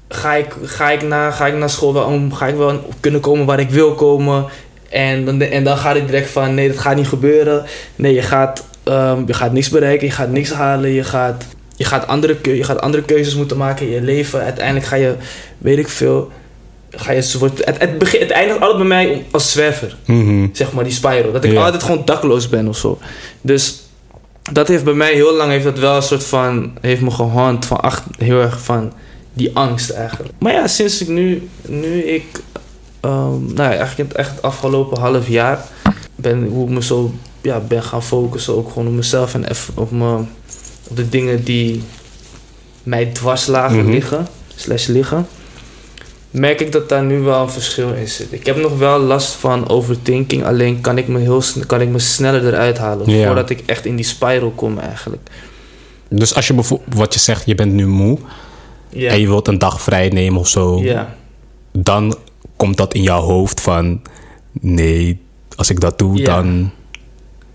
ga, 0.07 0.33
ik, 0.33 0.55
ga, 0.63 0.89
ik 0.89 1.01
na, 1.01 1.31
ga 1.31 1.47
ik 1.47 1.55
naar 1.55 1.69
school 1.69 1.93
wel 1.93 2.03
om? 2.03 2.33
Ga 2.33 2.47
ik 2.47 2.55
wel 2.55 2.79
kunnen 2.99 3.21
komen 3.21 3.45
waar 3.45 3.59
ik 3.59 3.69
wil 3.69 3.93
komen? 3.93 4.45
En 4.89 5.25
dan, 5.25 5.41
en 5.41 5.63
dan 5.63 5.77
gaat 5.77 5.95
het 5.95 6.05
direct 6.05 6.29
van, 6.29 6.53
nee, 6.53 6.67
dat 6.67 6.79
gaat 6.79 6.95
niet 6.95 7.07
gebeuren. 7.07 7.65
Nee, 7.95 8.13
je 8.13 8.21
gaat, 8.21 8.65
ehm, 8.83 9.23
je 9.25 9.33
gaat 9.33 9.53
niks 9.53 9.69
bereiken, 9.69 10.07
je 10.07 10.13
gaat 10.13 10.29
niks 10.29 10.51
halen, 10.51 10.89
je 10.89 11.03
gaat, 11.03 11.45
je, 11.75 11.85
gaat 11.85 12.07
andere, 12.07 12.37
je 12.41 12.63
gaat 12.63 12.81
andere 12.81 13.03
keuzes 13.03 13.35
moeten 13.35 13.57
maken 13.57 13.85
in 13.85 13.91
je 13.91 14.01
leven. 14.01 14.41
Uiteindelijk 14.41 14.85
ga 14.85 14.95
je, 14.95 15.15
weet 15.57 15.77
ik 15.77 15.87
veel, 15.87 16.31
ga 16.91 17.11
je, 17.11 17.35
wordt, 17.39 17.65
het, 17.65 17.79
het, 17.79 17.97
begint, 17.97 18.21
het 18.23 18.31
eindigt 18.31 18.59
altijd 18.59 18.77
bij 18.77 18.87
mij 18.87 19.25
als 19.31 19.51
zwerver 19.51 19.97
Mhm. 20.05 20.47
zeg 20.51 20.71
maar, 20.73 20.83
die 20.83 20.93
spiral. 20.93 21.31
Dat 21.31 21.43
ik 21.43 21.57
altijd 21.57 21.83
gewoon 21.83 22.05
dakloos 22.05 22.49
ben 22.49 22.67
of 22.67 22.77
zo. 22.77 22.99
Dus 23.41 23.81
dat 24.51 24.67
heeft 24.67 24.83
bij 24.83 24.93
mij 24.93 25.13
heel 25.13 25.33
lang 25.35 25.51
heeft 25.51 25.63
dat 25.63 25.79
wel 25.79 25.95
een 25.95 26.01
soort 26.03 26.23
van 26.25 26.71
heeft 26.81 27.01
me 27.01 27.11
gehand 27.11 27.65
van 27.65 27.79
ach, 27.81 28.03
heel 28.17 28.41
erg 28.41 28.61
van 28.63 28.93
die 29.33 29.51
angst 29.53 29.89
eigenlijk. 29.89 30.33
Maar 30.39 30.53
ja, 30.53 30.67
sinds 30.67 31.01
ik 31.01 31.07
nu, 31.07 31.49
nu 31.67 32.03
ik, 32.03 32.25
ehm, 32.99 33.43
nou 33.45 33.71
ja, 33.71 33.75
eigenlijk 33.77 34.09
het, 34.09 34.17
echt 34.17 34.29
het 34.31 34.41
afgelopen 34.41 34.99
half 34.99 35.27
jaar 35.27 35.65
ben 36.15 36.43
hoe 36.47 36.67
ik 36.67 36.73
me 36.73 36.83
zo 36.83 37.13
ja, 37.41 37.59
ben 37.59 37.83
gaan 37.83 38.03
focussen 38.03 38.55
ook 38.57 38.67
gewoon 38.71 38.87
op 38.87 38.93
mezelf 38.93 39.33
en 39.33 39.49
even 39.49 39.73
op 39.77 39.91
me, 39.91 40.15
op 40.87 40.95
de 40.95 41.09
dingen 41.09 41.43
die 41.43 41.83
mij 42.83 43.05
dwars 43.05 43.45
lagen 43.45 43.77
Mhm. 43.83 43.91
liggen, 43.91 44.27
slash 44.55 44.87
liggen 44.87 45.27
merk 46.31 46.61
ik 46.61 46.71
dat 46.71 46.89
daar 46.89 47.03
nu 47.03 47.19
wel 47.19 47.41
een 47.41 47.49
verschil 47.49 47.93
in 47.93 48.07
zit. 48.07 48.27
Ik 48.33 48.45
heb 48.45 48.55
nog 48.57 48.77
wel 48.77 48.99
last 48.99 49.33
van 49.33 49.69
overthinking, 49.69 50.45
alleen 50.45 50.81
kan 50.81 50.97
ik 50.97 51.07
me, 51.07 51.19
heel 51.19 51.43
kan 51.67 51.81
ik 51.81 51.89
me 51.89 51.99
sneller 51.99 52.47
eruit 52.47 52.77
halen. 52.77 53.09
Ja. 53.09 53.25
Voordat 53.25 53.49
ik 53.49 53.63
echt 53.65 53.85
in 53.85 53.95
die 53.95 54.05
spiral 54.05 54.51
kom 54.55 54.79
eigenlijk. 54.79 55.29
Dus 56.09 56.35
als 56.35 56.47
je 56.47 56.53
bijvoorbeeld, 56.53 56.95
wat 56.95 57.13
je 57.13 57.19
zegt, 57.19 57.45
je 57.45 57.55
bent 57.55 57.73
nu 57.73 57.87
moe 57.87 58.17
Ja. 58.89 59.11
en 59.11 59.19
je 59.19 59.27
wilt 59.27 59.47
een 59.47 59.57
dag 59.57 59.81
vrij 59.81 60.09
nemen 60.09 60.39
of 60.39 60.47
zo, 60.47 60.81
ja. 60.83 61.15
dan 61.71 62.15
komt 62.55 62.77
dat 62.77 62.93
in 62.93 63.01
jouw 63.01 63.21
hoofd 63.21 63.61
van, 63.61 64.01
nee, 64.61 65.21
als 65.55 65.69
ik 65.69 65.79
dat 65.79 65.97
doe, 65.99 66.21
dan 66.21 66.71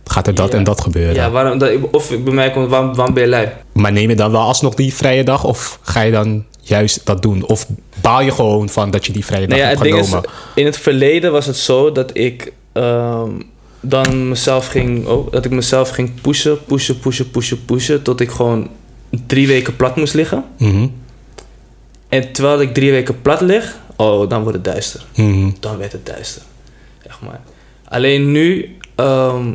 gaat 0.05 0.27
er 0.27 0.35
dat 0.35 0.55
en 0.55 0.65
dat 0.65 0.81
gebeuren. 0.81 1.15
ja, 1.15 1.31
waarom, 1.31 1.59
dat, 1.59 1.71
of 1.91 2.09
bij 2.09 2.33
mij 2.35 2.51
komt, 2.51 2.69
waarom, 2.71 2.95
waarom 2.95 3.15
ben 3.15 3.23
je 3.23 3.29
lui? 3.29 3.49
Maar 3.73 3.93
neem 3.93 4.09
je 4.09 4.17
dan 4.17 4.31
wel 4.31 4.41
alsnog 4.41 4.75
die 4.75 4.95
vrije 4.95 5.25
dag 5.25 5.45
of 5.45 5.79
ga 5.83 6.01
je 6.01 6.13
dan 6.13 6.45
juist 6.69 7.07
dat 7.07 7.23
doen? 7.23 7.47
Of 7.47 7.67
baal 8.01 8.21
je 8.21 8.31
gewoon 8.31 8.69
van 8.69 8.91
dat 8.91 9.07
je 9.07 9.13
die 9.13 9.25
vrije 9.25 9.47
dag 9.47 9.59
Nou 9.59 9.61
ja, 9.61 9.67
hebt 9.67 9.81
het 9.81 9.89
ding 9.89 10.03
is, 10.03 10.09
genomen? 10.09 10.31
in 10.55 10.65
het 10.65 10.77
verleden 10.77 11.33
was 11.33 11.47
het 11.47 11.57
zo 11.57 11.93
dat 11.93 12.17
ik 12.17 12.53
ehm, 12.73 13.31
dan 13.81 14.29
mezelf 14.29 14.67
ging, 14.67 15.07
oh, 15.07 15.33
dat 15.33 15.45
ik 15.45 15.51
mezelf 15.51 15.89
ging 15.89 16.21
pushen, 16.21 16.65
pushen, 16.65 16.99
pushen, 16.99 17.31
pushen, 17.31 17.65
pushen, 17.65 18.03
tot 18.03 18.21
ik 18.21 18.31
gewoon 18.31 18.69
drie 19.27 19.47
weken 19.47 19.77
plat 19.77 19.97
moest 19.97 20.15
liggen. 20.15 20.45
Mhm. 20.59 20.87
En 22.09 22.33
terwijl 22.33 22.61
ik 22.61 22.75
drie 22.75 22.91
weken 22.91 23.23
plat 23.23 23.41
lig, 23.41 23.77
oh, 23.97 24.29
dan 24.29 24.43
wordt 24.43 24.57
het 24.57 24.65
duister. 24.65 25.05
Mhm. 25.17 25.51
dan 25.61 25.79
werd 25.79 25.93
het 25.93 26.07
duister. 26.07 26.43
Zeg 27.03 27.21
maar. 27.21 27.41
Alleen 27.89 28.31
nu, 28.33 28.77
ehm, 28.95 29.53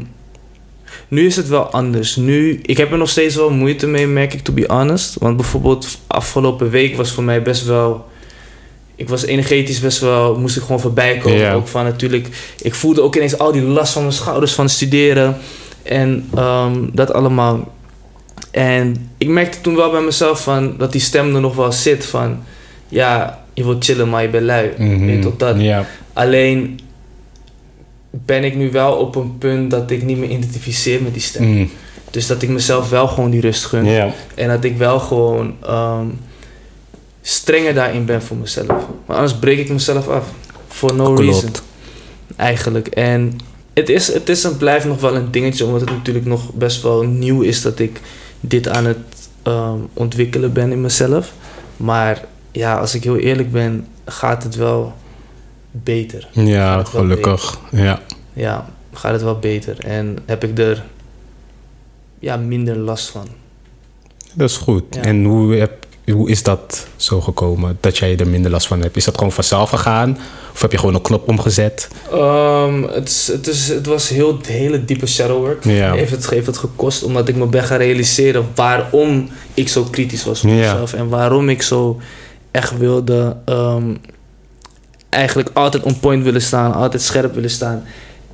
nu 1.08 1.26
is 1.26 1.36
het 1.36 1.48
wel 1.48 1.72
anders. 1.72 2.16
Nu, 2.16 2.60
ik 2.64 2.78
heb 2.78 2.92
er 2.92 2.98
nog 2.98 3.10
steeds 3.10 3.36
wel 3.36 3.50
moeite 3.50 3.88
mee, 3.88 4.08
merk 4.08 4.34
ik, 4.34 4.42
to 4.42 4.54
be 4.54 4.64
honest. 4.68 5.16
Want 5.20 5.36
bijvoorbeeld 5.36 6.00
afgelopen 6.08 6.70
week 6.70 6.96
was 6.96 7.12
voor 7.12 7.24
mij 7.24 7.42
best 7.42 7.66
wel... 7.66 8.10
Ik 8.96 9.10
was 9.10 9.26
energetisch 9.26 9.80
best 9.80 10.00
wel, 10.00 10.40
moest 10.40 10.58
ik 10.58 10.62
gewoon 10.62 10.80
voorbij 10.80 11.18
komen. 11.18 11.52
Ook 11.52 11.68
van 11.68 11.84
natuurlijk, 11.84 12.28
ik 12.62 12.76
voelde 12.76 13.02
ook 13.02 13.16
ineens 13.16 13.38
al 13.38 13.52
die 13.52 13.62
last 13.62 13.94
van 13.94 14.02
mijn 14.02 14.14
schouders 14.14 14.54
van 14.54 14.70
studeren. 14.70 15.38
En 15.84 16.30
ehm, 16.36 16.78
dat 16.94 17.14
allemaal. 17.14 17.74
En 18.52 19.10
ik 19.18 19.28
merkte 19.28 19.62
toen 19.62 19.76
wel 19.76 19.92
bij 19.92 20.02
mezelf 20.02 20.44
van, 20.44 20.78
dat 20.78 20.92
die 20.92 21.02
stem 21.02 21.36
er 21.36 21.42
nog 21.42 21.56
wel 21.56 21.72
zit 21.72 22.06
van... 22.06 22.44
Ja, 22.88 23.44
je 23.54 23.64
wilt 23.64 23.86
chillen, 23.86 24.10
maar 24.10 24.22
je 24.22 24.30
bent 24.30 24.46
lui. 24.46 24.72
Weet 24.78 25.16
je 25.16 25.20
toch 25.20 25.38
dat? 25.38 25.56
Alleen 26.14 26.80
ben 28.12 28.44
ik 28.44 28.56
nu 28.56 28.72
wel 28.72 28.94
op 28.94 29.16
een 29.16 29.38
punt 29.38 29.72
dat 29.72 29.92
ik 29.92 30.04
niet 30.04 30.18
meer 30.18 30.30
identificeer 30.30 31.02
met 31.02 31.14
die 31.14 31.22
stem. 31.22 31.54
Mhm. 31.54 31.66
Dus 32.10 32.28
dat 32.28 32.42
ik 32.42 32.50
mezelf 32.50 32.90
wel 32.90 33.08
gewoon 33.08 33.30
die 33.30 33.42
rust 33.42 33.66
gun. 33.66 34.14
En 34.36 34.48
dat 34.48 34.64
ik 34.64 34.78
wel 34.78 35.00
gewoon 35.00 35.56
ehm, 35.64 36.06
strenger 37.22 37.74
daarin 37.74 38.06
ben 38.06 38.22
voor 38.22 38.38
mezelf. 38.38 38.86
Maar 39.06 39.16
anders 39.16 39.36
breek 39.36 39.60
ik 39.60 39.70
mezelf 39.70 40.08
af. 40.08 40.26
For 40.68 40.96
no 40.96 41.04
Klopt. 41.04 41.20
reason. 41.20 41.52
Eigenlijk. 42.36 42.88
En 42.88 43.40
het 43.74 43.90
is, 43.90 44.14
het 44.14 44.30
is 44.30 44.44
en 44.44 44.58
blijft 44.58 44.86
nog 44.86 45.02
wel 45.02 45.16
een 45.16 45.32
dingetje, 45.32 45.66
omdat 45.66 45.82
het 45.82 45.90
natuurlijk 45.90 46.26
nog 46.26 46.54
best 46.54 46.82
wel 46.82 47.02
nieuw 47.02 47.42
is 47.42 47.62
dat 47.62 47.80
ik 47.80 48.00
dit 48.40 48.68
aan 48.68 48.86
het 48.86 48.98
ehm, 49.44 49.78
ontwikkelen 49.94 50.54
ben 50.54 50.72
in 50.72 50.82
mezelf. 50.82 51.34
Maar 51.78 52.26
ja, 52.52 52.78
als 52.78 52.96
ik 52.96 53.04
heel 53.04 53.18
eerlijk 53.18 53.52
ben, 53.52 53.88
gaat 54.06 54.44
het 54.44 54.56
wel 54.56 54.94
beter. 55.72 56.28
Ja, 56.32 56.84
gelukkig. 56.84 57.60
Ja. 57.72 58.00
Ja, 58.34 58.70
gaat 58.94 59.12
het 59.12 59.22
wel 59.22 59.40
beter. 59.40 59.86
En 59.86 60.18
heb 60.26 60.44
ik 60.44 60.58
er 60.60 60.84
ja, 62.20 62.38
minder 62.38 62.78
last 62.78 63.10
van. 63.10 63.28
Dat 64.34 64.50
is 64.50 64.58
goed. 64.58 64.84
Ja. 64.90 65.02
En 65.02 65.24
hoe, 65.24 65.56
heb, 65.56 65.86
hoe 66.12 66.30
is 66.30 66.44
dat 66.44 66.88
zo 66.96 67.22
gekomen 67.22 67.78
dat 67.80 67.98
jij 67.98 68.18
er 68.18 68.28
minder 68.28 68.52
last 68.52 68.68
van 68.68 68.82
hebt? 68.82 68.96
Is 68.98 69.06
dat 69.06 69.18
gewoon 69.18 69.32
vanzelf 69.32 69.70
gegaan? 69.70 70.18
Of 70.54 70.62
heb 70.62 70.72
je 70.72 70.78
gewoon 70.78 70.96
een 70.96 71.02
knop 71.02 71.28
omgezet? 71.28 71.88
Ehm, 72.12 72.84
het, 72.84 73.10
is, 73.10 73.28
het, 73.28 73.48
is, 73.48 73.68
het 73.68 73.86
was 73.86 74.10
heel 74.10 74.40
hele 74.48 74.86
diepe 74.86 75.08
shadow 75.08 75.38
work. 75.38 75.64
Ja. 75.66 75.94
Heeft, 75.94 76.12
het, 76.12 76.30
heeft 76.30 76.46
het 76.46 76.58
gekost 76.58 77.04
omdat 77.04 77.28
ik 77.28 77.36
me 77.36 77.46
ben 77.46 77.64
gaan 77.64 77.78
realiseren 77.78 78.46
waarom 78.56 79.30
ik 79.54 79.70
zo 79.70 79.84
kritisch 79.84 80.24
was 80.24 80.44
op 80.44 80.50
Ja. 80.50 80.56
mezelf. 80.56 80.94
En 80.94 81.10
waarom 81.10 81.50
ik 81.50 81.62
zo 81.62 82.00
echt 82.52 82.78
wilde 82.78 83.38
ehm, 83.46 83.96
eigenlijk 85.12 85.50
altijd 85.54 85.84
on 85.84 86.00
point 86.00 86.24
willen 86.24 86.42
staan, 86.42 86.74
altijd 86.74 87.02
scherp 87.02 87.34
willen 87.34 87.50
staan. 87.50 87.84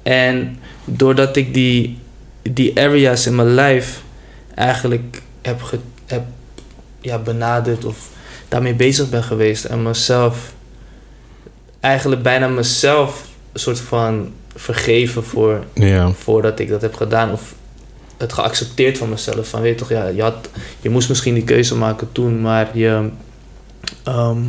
En 0.04 0.60
doordat 0.86 1.36
ik 1.36 1.54
die, 1.54 1.98
die 2.42 2.80
areas 2.80 3.26
in 3.26 3.36
mijn 3.36 3.54
lijf 3.54 4.02
eigenlijk 4.56 5.22
heb, 5.42 5.62
ge, 5.62 5.80
heb 6.06 6.24
ja, 7.02 7.18
benaderd 7.18 7.86
of 7.86 8.10
daarmee 8.48 8.74
bezig 8.74 9.10
ben 9.10 9.24
geweest. 9.24 9.63
En 9.66 9.84
mezelf, 9.84 10.54
eigenlijk 11.80 12.22
bijna 12.24 12.48
mezelf 12.48 13.26
een 13.52 13.60
soort 13.60 13.80
van 13.80 14.34
vergeven 14.56 15.24
voor, 15.24 15.63
Ja. 15.74 16.12
voordat 16.12 16.60
ik 16.60 16.70
dat 16.70 16.82
heb 16.82 16.96
gedaan. 16.96 17.32
Of 17.32 17.56
het 18.18 18.34
geaccepteerd 18.34 18.98
van 18.98 19.10
mezelf. 19.10 19.48
Van 19.50 19.62
weet 19.62 19.74
je 19.74 19.80
toch, 19.80 19.90
ja, 19.90 20.08
je, 20.08 20.22
had, 20.22 20.50
je 20.82 20.90
moest 20.90 21.10
misschien 21.10 21.34
die 21.34 21.44
keuze 21.44 21.76
maken 21.76 22.12
toen, 22.12 22.42
maar 22.42 22.78
je. 22.78 23.10
ehm, 24.04 24.40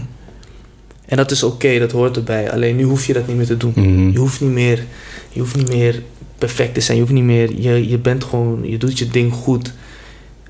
en 1.08 1.16
dat 1.16 1.30
is 1.30 1.42
oké, 1.42 1.78
dat 1.78 1.92
hoort 1.92 2.16
erbij. 2.16 2.50
Alleen 2.50 2.76
nu 2.76 2.82
hoef 2.84 3.06
je 3.06 3.12
dat 3.12 3.26
niet 3.26 3.36
meer 3.36 3.46
te 3.46 3.56
doen. 3.56 3.72
Mhm. 3.76 4.10
Je 4.10 4.18
hoeft 4.18 4.40
niet 4.40 4.50
meer, 4.50 4.84
je 5.28 5.40
hoeft 5.40 5.56
niet 5.56 5.68
meer 5.68 6.02
perfect 6.38 6.74
te 6.74 6.80
zijn. 6.80 6.96
Je 6.96 7.02
hoeft 7.02 7.14
niet 7.14 7.24
meer, 7.24 7.52
je, 7.60 7.88
je 7.88 7.98
bent 7.98 8.24
gewoon, 8.24 8.60
je 8.70 8.78
doet 8.78 8.98
je 8.98 9.08
ding 9.08 9.32
goed. 9.32 9.72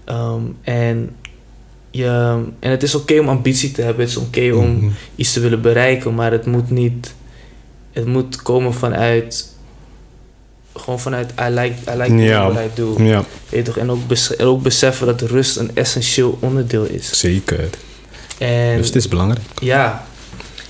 Ehm, 0.05 0.41
en, 0.63 1.11
je, 1.91 2.07
en 2.61 2.71
het 2.71 2.83
is 2.83 2.95
oké 2.95 3.19
om 3.19 3.29
ambitie 3.29 3.73
te 3.73 3.83
hebben. 3.83 4.01
Het 4.01 4.11
is 4.11 4.17
oké 4.17 4.53
om 4.55 4.71
Mhm. 4.77 4.87
iets 5.15 5.33
te 5.33 5.41
willen 5.41 5.61
bereiken, 5.61 6.15
maar 6.15 6.33
het 6.33 6.47
moet 6.47 6.71
niet, 6.71 7.15
het 7.93 8.07
moet 8.07 8.43
komen 8.43 8.75
vanuit, 8.75 9.57
gewoon 10.77 11.01
vanuit 11.01 11.31
I 11.41 11.49
like, 11.51 11.75
I 11.95 11.97
like 11.97 12.29
what 12.39 12.65
I 12.65 12.69
do. 12.75 12.97
Weet 13.49 13.65
toch? 13.65 13.77
En 13.77 13.91
ook, 13.91 14.01
en 14.39 14.47
ook 14.47 14.63
beseffen 14.63 15.07
dat 15.07 15.21
rust 15.21 15.57
een 15.57 15.71
essentieel 15.75 16.39
onderdeel 16.41 16.85
is. 16.85 17.19
zeker. 17.19 17.69
En 18.39 18.77
Dus 18.77 18.87
het 18.87 18.97
is 18.97 19.09
belangrijk. 19.09 19.47
ja, 19.61 20.07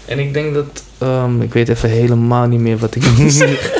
en 0.08 0.18
ik 0.18 0.32
denk 0.34 0.54
dat, 0.54 0.82
ehm, 0.98 1.40
ik 1.40 1.52
weet 1.52 1.68
even 1.68 1.88
helemaal 1.90 2.46
niet 2.46 2.60
meer 2.60 2.78
wat 2.78 2.94
ik 2.94 3.02
wil 3.16 3.30
zeggen. 3.30 3.70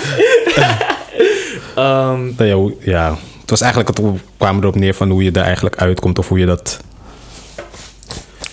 Ehm, 1.77 2.21
Dat 2.37 2.47
jou- 2.47 2.75
ja, 2.81 3.17
het 3.41 3.51
was 3.51 3.61
eigenlijk, 3.61 3.97
het 3.99 4.07
kwam 4.37 4.59
erop 4.59 4.75
neer 4.75 4.95
van 4.95 5.11
hoe 5.11 5.23
je 5.25 5.31
daar 5.31 5.45
eigenlijk 5.45 5.77
uitkomt 5.77 6.19
of 6.19 6.29
hoe 6.29 6.39
je 6.39 6.47
dat... 6.47 6.79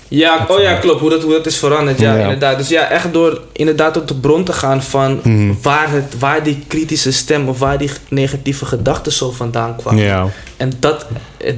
Ja, 0.08 0.46
oh 0.50 0.62
ja, 0.62 0.74
klopt. 0.74 1.00
Hoe 1.00 1.10
dat, 1.10 1.22
hoe 1.24 1.32
dat 1.32 1.46
is 1.46 1.58
veranderd. 1.58 2.00
Ja, 2.00 2.16
Ja. 2.16 2.22
inderdaad. 2.22 2.58
Dus 2.58 2.68
ja, 2.70 2.90
echt 2.90 3.14
door 3.14 3.42
inderdaad 3.52 3.94
tot 3.94 4.08
de 4.08 4.16
bron 4.16 4.44
te 4.44 4.54
gaan 4.54 4.84
van 4.84 5.20
Mhm. 5.24 5.54
waar, 5.62 5.92
het, 5.92 6.20
waar 6.20 6.44
die 6.44 6.64
kritische 6.68 7.12
stem 7.12 7.48
of 7.50 7.60
waar 7.60 7.78
die 7.78 7.90
negatieve 8.10 8.66
gedachten 8.66 9.12
zo 9.12 9.32
vandaan 9.32 9.76
kwamen. 9.76 10.04
Ja. 10.04 10.28
En 10.58 10.72
dat, 10.80 11.06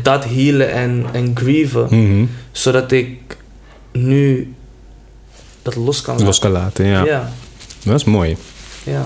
dat 0.02 0.24
healen 0.26 0.72
en, 0.72 1.06
en 1.12 1.32
grieven. 1.36 1.88
Mhm. 1.90 2.26
Zodat 2.52 2.92
ik 2.92 3.18
nu 3.92 4.54
dat 5.74 5.86
los 5.86 6.02
kan 6.02 6.14
laten. 6.14 6.26
Los 6.26 6.40
kan 6.40 6.52
laten, 6.52 6.86
ja. 6.86 7.06
ja. 7.06 7.30
Dat 7.84 7.96
is 7.96 8.04
mooi. 8.04 8.38
ja. 8.84 9.06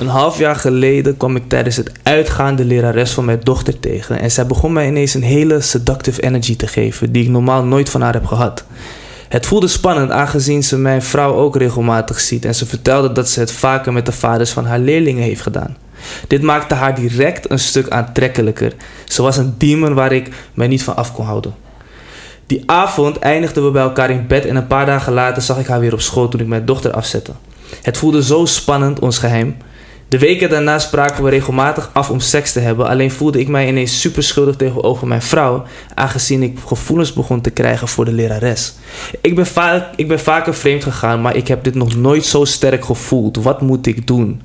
Een 0.00 0.06
half 0.06 0.38
jaar 0.38 0.56
geleden 0.56 1.16
kwam 1.16 1.36
ik 1.36 1.48
tijdens 1.48 1.76
het 1.76 1.92
uitgaan 2.02 2.56
de 2.56 2.64
lerares 2.64 3.12
van 3.12 3.24
mijn 3.24 3.40
dochter 3.42 3.80
tegen. 3.80 4.20
En 4.20 4.30
zij 4.30 4.46
begon 4.46 4.72
mij 4.72 4.86
ineens 4.86 5.14
een 5.14 5.22
hele 5.22 5.60
seductive 5.60 6.22
energy 6.22 6.56
te 6.56 6.66
geven, 6.66 7.12
die 7.12 7.22
ik 7.22 7.28
normaal 7.28 7.64
nooit 7.64 7.90
van 7.90 8.00
haar 8.00 8.12
heb 8.12 8.26
gehad. 8.26 8.64
Het 9.28 9.46
voelde 9.46 9.68
spannend 9.68 10.10
aangezien 10.10 10.64
ze 10.64 10.78
mijn 10.78 11.02
vrouw 11.02 11.34
ook 11.34 11.56
regelmatig 11.56 12.20
ziet 12.20 12.44
en 12.44 12.54
ze 12.54 12.66
vertelde 12.66 13.12
dat 13.12 13.28
ze 13.28 13.40
het 13.40 13.52
vaker 13.52 13.92
met 13.92 14.06
de 14.06 14.12
vaders 14.12 14.50
van 14.50 14.66
haar 14.66 14.78
leerlingen 14.78 15.22
heeft 15.22 15.42
gedaan. 15.42 15.76
Dit 16.26 16.42
maakte 16.42 16.74
haar 16.74 16.94
direct 16.94 17.50
een 17.50 17.58
stuk 17.58 17.88
aantrekkelijker. 17.88 18.72
Ze 19.04 19.22
was 19.22 19.36
een 19.36 19.54
demon 19.58 19.94
waar 19.94 20.12
ik 20.12 20.28
mij 20.54 20.66
niet 20.66 20.82
van 20.82 20.96
af 20.96 21.12
kon 21.12 21.24
houden. 21.24 21.54
Die 22.46 22.62
avond 22.66 23.18
eindigden 23.18 23.64
we 23.64 23.70
bij 23.70 23.82
elkaar 23.82 24.10
in 24.10 24.26
bed 24.26 24.44
en 24.44 24.56
een 24.56 24.66
paar 24.66 24.86
dagen 24.86 25.12
later 25.12 25.42
zag 25.42 25.58
ik 25.58 25.66
haar 25.66 25.80
weer 25.80 25.92
op 25.92 26.00
school 26.00 26.28
toen 26.28 26.40
ik 26.40 26.46
mijn 26.46 26.64
dochter 26.64 26.92
afzette. 26.92 27.32
Het 27.82 27.96
voelde 27.96 28.22
zo 28.22 28.44
spannend, 28.44 28.98
ons 28.98 29.18
geheim. 29.18 29.56
De 30.08 30.18
weken 30.18 30.50
daarna 30.50 30.78
spraken 30.78 31.24
we 31.24 31.30
regelmatig 31.30 31.90
af 31.92 32.10
om 32.10 32.20
seks 32.20 32.52
te 32.52 32.60
hebben, 32.60 32.88
alleen 32.88 33.10
voelde 33.10 33.40
ik 33.40 33.48
mij 33.48 33.68
ineens 33.68 34.00
super 34.00 34.22
schuldig 34.22 34.56
tegenover 34.56 35.06
mijn 35.06 35.22
vrouw, 35.22 35.64
aangezien 35.94 36.42
ik 36.42 36.58
gevoelens 36.66 37.12
begon 37.12 37.40
te 37.40 37.50
krijgen 37.50 37.88
voor 37.88 38.04
de 38.04 38.12
lerares. 38.12 38.74
Ik 39.20 39.34
ben, 39.34 39.46
vaak, 39.46 39.84
ik 39.96 40.08
ben 40.08 40.20
vaker 40.20 40.54
vreemd 40.54 40.82
gegaan, 40.82 41.20
maar 41.20 41.36
ik 41.36 41.48
heb 41.48 41.64
dit 41.64 41.74
nog 41.74 41.96
nooit 41.96 42.24
zo 42.24 42.44
sterk 42.44 42.84
gevoeld. 42.84 43.36
Wat 43.36 43.60
moet 43.60 43.86
ik 43.86 44.06
doen? 44.06 44.42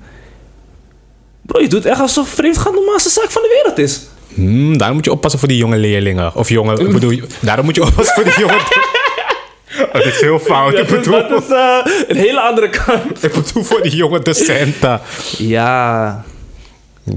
Bro, 1.52 1.62
je 1.62 1.68
doet 1.70 1.86
echt 1.86 2.00
alsof 2.00 2.30
vreemd 2.30 2.58
gaan 2.58 2.72
de 2.72 2.78
normaalste 2.78 3.10
zaak 3.10 3.32
van 3.32 3.42
de 3.42 3.62
wereld 3.64 3.78
is. 3.78 4.02
Hmm, 4.34 4.78
daarom 4.78 4.96
moet 4.96 5.06
je 5.06 5.12
oppassen 5.12 5.40
voor 5.40 5.48
die 5.50 5.58
jonge 5.58 5.78
leerlingen. 5.78 6.36
Of 6.36 6.50
jonge, 6.50 6.80
ik 6.80 6.92
bedoel, 6.92 7.20
daarom 7.40 7.66
moet 7.66 7.76
je 7.76 7.84
oppassen 7.84 8.16
voor 8.16 8.24
die 8.24 8.40
jonge... 8.40 8.60
Oh, 9.86 9.94
dat 9.94 10.06
is 10.06 10.22
heel 10.22 10.40
fout. 10.40 10.74
Ik 10.74 10.88
bedoel, 10.88 11.28
dat 11.30 11.44
is 11.44 11.50
eh, 11.50 11.78
een 12.08 12.16
hele 12.16 12.40
andere 12.42 12.70
kant. 12.70 13.24
ik 13.24 13.34
bedoel 13.34 13.64
voor 13.64 13.82
die 13.82 13.96
jonge 13.96 14.20
docenten. 14.20 15.00
Ja, 15.38 16.24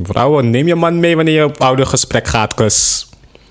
Vrouwen, 0.02 0.50
neem 0.50 0.66
je 0.66 0.74
man 0.74 1.00
mee 1.00 1.16
wanneer 1.16 1.34
je 1.34 1.44
op 1.44 1.60
oude 1.60 1.86
gesprek 1.86 2.26
gaat, 2.26 2.54
kus. 2.54 3.08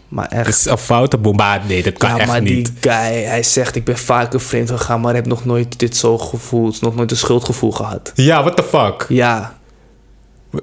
maar 0.08 0.28
Het 0.30 0.34
echt. 0.48 0.48
is 0.48 0.66
een 0.66 0.78
foute 0.78 1.18
maar 1.18 1.62
nee, 1.68 1.84
dat 1.84 1.98
kan 1.98 2.10
Ja, 2.10 2.18
echt 2.18 2.28
maar 2.28 2.42
niet. 2.42 2.66
die 2.66 2.92
guy, 2.92 3.24
hij 3.24 3.44
zegt 3.44 3.76
ik 3.76 3.84
ben 3.84 3.98
vaker 3.98 4.42
vreemd 4.42 4.70
gegaan, 4.72 5.02
maar 5.02 5.16
heb 5.16 5.26
nog 5.26 5.46
nooit 5.46 5.80
dit 5.80 5.96
zo 5.98 6.18
gevoeld, 6.18 6.82
nog 6.82 6.96
nooit 6.96 7.12
een 7.12 7.18
schuldgevoel 7.18 7.72
gehad. 7.72 8.12
Ja, 8.16 8.42
what 8.44 8.56
the 8.56 8.64
fuck? 8.64 9.06
Ja, 9.10 9.58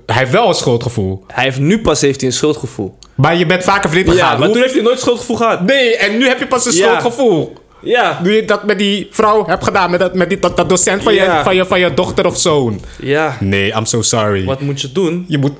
Hij 0.07 0.17
heeft 0.17 0.31
wel 0.31 0.49
een 0.49 0.55
schuldgevoel. 0.55 1.25
hij 1.27 1.45
heeft 1.45 1.59
nu 1.59 1.81
pas 1.81 2.01
heeft 2.01 2.21
hij 2.21 2.29
een 2.31 2.37
schuldgevoel. 2.37 2.99
Maar 3.15 3.37
je 3.37 3.47
bent 3.47 3.65
vaker 3.65 3.91
vreemd 3.91 4.07
Ja, 4.07 4.13
gegaan. 4.13 4.29
maar 4.31 4.43
Hoe- 4.43 4.53
toen 4.53 4.63
heeft 4.63 4.75
hij 4.75 4.83
nooit 4.83 5.01
schuldgevoel 5.01 5.37
gehad. 5.37 5.61
Nee, 5.61 5.97
en 5.97 6.19
nu 6.19 6.29
heb 6.29 6.39
je 6.39 6.47
pas 6.47 6.67
een 6.67 6.73
Ja. 6.73 6.79
schuldgevoel. 6.87 7.53
Ja, 7.83 8.21
Nu 8.23 8.35
je 8.35 8.45
dat 8.45 8.65
met 8.65 8.79
die 8.79 9.09
vrouw 9.11 9.47
hebt 9.47 9.65
gedaan, 9.65 9.91
met 9.91 10.01
dat, 10.01 10.15
met 10.15 10.29
die, 10.29 10.39
dat, 10.39 10.57
dat 10.57 10.69
docent 10.69 11.03
van, 11.03 11.15
Ja. 11.15 11.37
je, 11.39 11.45
van, 11.45 11.55
je, 11.55 11.67
van 11.67 11.81
je 11.81 11.95
dochter 11.95 12.27
of 12.27 12.39
zoon. 12.39 12.81
ja. 13.01 13.37
Nee, 13.41 13.73
I'm 13.73 13.85
so 13.85 14.03
sorry. 14.03 14.45
Wat 14.45 14.61
moet 14.61 14.81
je 14.81 14.93
doen? 14.93 15.25
Je 15.29 15.39
moet 15.39 15.53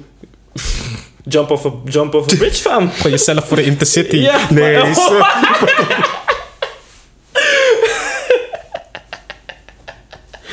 Jump 1.25 1.51
off 1.51 1.67
a, 1.67 1.71
jump 1.85 2.15
off 2.15 2.33
a 2.33 2.37
bridge, 2.37 2.63
fam. 2.63 2.91
gewoon 2.91 3.13
jezelf 3.13 3.47
voor 3.49 3.57
de 3.57 3.63
intercity. 3.65 4.17
Ja, 4.17 4.39
nee, 4.51 4.77
maar- 4.79 4.89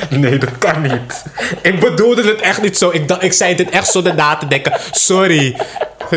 Nee, 0.24 0.38
dat 0.38 0.58
kan 0.58 0.82
niet. 0.82 1.24
Ik 1.62 1.80
bedoelde 1.80 2.24
het 2.24 2.42
echt 2.42 2.62
niet 2.62 2.78
zo. 2.78 2.90
Ik, 2.90 3.08
dacht, 3.08 3.24
ik 3.24 3.34
zei 3.34 3.56
dit 3.56 3.70
echt 3.70 3.88
zonder 3.88 4.16
na 4.16 4.36
te 4.36 4.48
denken. 4.48 4.80
Sorry. 4.92 5.56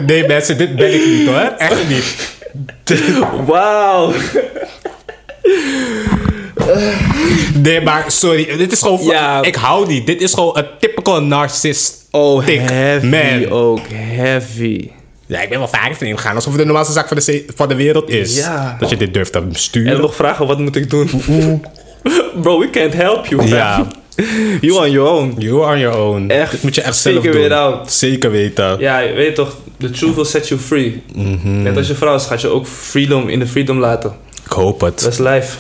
Nee, 0.07 0.27
mensen, 0.27 0.59
dit 0.59 0.77
ben 0.77 0.95
ik 0.95 1.07
niet 1.07 1.27
hoor. 1.27 1.55
Echt 1.59 1.89
niet. 1.89 2.35
Wauw. 3.47 4.13
Nee, 7.55 7.81
maar 7.81 8.05
sorry. 8.07 8.57
Dit 8.57 8.73
is 8.73 8.81
gewoon. 8.81 9.03
Ja. 9.03 9.43
Ik 9.43 9.55
hou 9.55 9.87
niet. 9.87 10.07
Dit 10.07 10.21
is 10.21 10.35
gewoon 10.35 10.59
een 10.59 10.67
typical 10.81 11.23
narcissist. 11.23 12.07
Oh, 12.11 12.45
heavy 12.47 13.07
man. 13.07 13.51
ook. 13.51 13.81
Heavy. 13.93 14.91
Ja, 15.27 15.41
ik 15.41 15.49
ben 15.49 15.59
wel 15.59 15.69
vaker 15.69 15.97
vreemd 15.97 16.21
gegaan. 16.21 16.35
Alsof 16.35 16.53
het 16.53 16.61
de 16.61 16.67
normaalste 16.67 16.93
zaak 16.95 17.09
van 17.09 17.17
de, 17.17 17.45
van 17.55 17.69
de 17.69 17.75
wereld 17.75 18.09
is. 18.09 18.37
Ja. 18.37 18.77
Dat 18.81 18.91
je 18.91 18.97
dit 18.97 19.15
durft 19.15 19.33
te 19.33 19.45
sturen. 19.53 19.93
En 19.93 20.01
nog 20.01 20.15
vragen, 20.15 20.47
wat 20.47 20.59
moet 20.59 20.77
ik 20.77 20.91
doen? 20.91 21.11
Bro, 22.43 22.59
we 22.59 22.71
can't 22.71 22.95
help 22.95 23.27
you. 23.27 23.47
Ja. 23.47 23.87
You 24.61 24.79
on 24.85 24.91
your 24.91 25.09
own. 25.11 25.35
You 25.39 25.65
are 25.65 25.79
your 25.79 25.97
own. 25.99 26.29
Echt, 26.31 26.51
Dit 26.51 26.63
moet 26.63 26.75
je 26.75 26.83
echt 26.83 26.97
zelf 26.97 27.25
doen. 27.25 27.37
it 27.45 27.53
out. 27.53 27.93
Zeker 27.93 28.31
weten. 28.31 28.77
Ja, 28.79 28.99
je 28.99 29.13
weet 29.13 29.35
toch, 29.35 29.57
the 29.79 29.91
truth 29.91 30.15
will 30.15 30.25
set 30.25 30.49
you 30.49 30.61
free. 30.61 31.03
Mhm. 31.15 31.63
Net 31.63 31.77
als 31.77 31.87
je 31.87 31.95
vrouw 31.95 32.15
is, 32.15 32.25
gaat 32.25 32.41
je 32.41 32.49
ook 32.49 32.67
freedom 32.67 33.29
in 33.29 33.39
de 33.39 33.47
freedom 33.47 33.79
laten. 33.79 34.13
Ik 34.45 34.53
hoop 34.53 34.81
het. 34.81 35.01
Dat 35.03 35.13
is 35.13 35.19
life. 35.19 35.57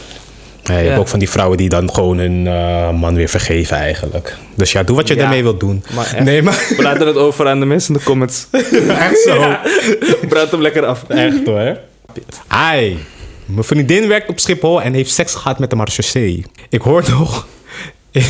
Ja, 0.65 0.79
je 0.79 0.87
hebt 0.89 0.99
ook 0.99 1.09
van 1.09 1.19
die 1.19 1.31
vrouwen 1.31 1.57
die 1.59 1.69
dan 1.69 1.95
gewoon 1.95 2.19
hun 2.19 2.47
eh, 2.47 2.91
man 2.91 3.15
weer 3.15 3.29
vergeven 3.29 3.77
eigenlijk. 3.77 4.37
Dus 4.55 4.73
ja, 4.73 4.83
doe 4.83 4.97
wat 4.97 5.09
je 5.09 5.15
Ja. 5.15 5.21
daarmee 5.21 5.43
wilt 5.43 5.61
doen. 5.61 5.85
Maar 5.95 6.05
echt. 6.05 6.25
Nee, 6.25 6.43
maar 6.43 6.67
We 6.77 6.83
laten 6.83 7.07
het 7.07 7.17
over 7.17 7.49
aan 7.49 7.61
de 7.61 7.67
mensen 7.67 7.93
in 7.93 7.99
de 7.99 8.05
comments. 8.05 8.47
echt 9.07 9.19
zo. 9.27 9.55
Brand 10.29 10.51
hem 10.51 10.61
lekker 10.63 10.85
af. 10.87 11.05
Echt 11.09 11.47
hoor. 11.47 11.79
Hi. 12.73 12.97
Mijn 13.51 13.65
vriendin 13.65 14.09
werkt 14.09 14.29
op 14.29 14.41
Schiphol 14.41 14.83
en 14.83 14.95
heeft 14.95 15.11
seks 15.11 15.35
gehad 15.35 15.59
met 15.59 15.71
de 15.71 15.77
marechaussee. 15.77 16.45
Ik 16.69 16.81
hoor 16.81 17.05
nog... 17.11 17.47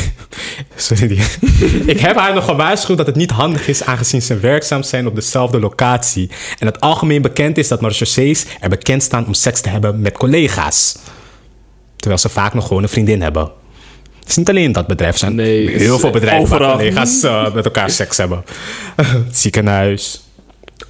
Sorry. 0.75 1.19
ik 1.85 1.99
heb 1.99 2.15
haar 2.15 2.33
nog 2.33 2.45
gewaarschuwd 2.45 2.97
dat 2.97 3.05
het 3.05 3.15
niet 3.15 3.31
handig 3.31 3.67
is 3.67 3.83
aangezien 3.83 4.21
ze 4.21 4.37
werkzaam 4.37 4.83
zijn 4.83 5.07
op 5.07 5.15
dezelfde 5.15 5.59
locatie. 5.59 6.29
En 6.59 6.65
het 6.67 6.79
algemeen 6.79 7.21
bekend 7.21 7.57
is 7.57 7.67
dat 7.67 7.81
marechaussees 7.81 8.45
er 8.59 8.69
bekend 8.69 9.03
staan 9.03 9.25
om 9.25 9.33
seks 9.33 9.61
te 9.61 9.69
hebben 9.69 10.01
met 10.01 10.17
collega's. 10.17 10.97
Terwijl 11.95 12.21
ze 12.21 12.29
vaak 12.29 12.53
nog 12.53 12.67
gewoon 12.67 12.83
een 12.83 12.89
vriendin 12.89 13.21
hebben. 13.21 13.51
Het 14.19 14.29
is 14.29 14.35
niet 14.35 14.49
alleen 14.49 14.71
dat 14.71 14.87
bedrijf. 14.87 15.17
Zijn 15.17 15.35
Nee, 15.35 15.69
heel 15.69 15.99
veel 15.99 16.09
bedrijven 16.09 16.59
waar 16.59 16.71
collega's 16.71 17.23
eh, 17.23 17.53
met 17.53 17.65
elkaar 17.65 17.89
seks 17.89 18.17
hebben. 18.17 18.43
Ziekenhuis, 19.31 20.23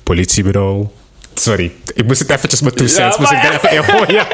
politiebureau. 0.03 0.87
Sorry, 1.41 1.71
ik 1.95 2.05
moest 2.07 2.19
het 2.19 2.29
eventjes 2.29 2.61
met 2.61 2.75
two 2.77 2.85
Ja, 2.85 2.91
cents 2.91 3.17
moest 3.17 3.31
ik 3.31 3.37
maar 3.43 3.53
even 3.55 3.71
in 3.71 3.83
gooien. 3.83 4.25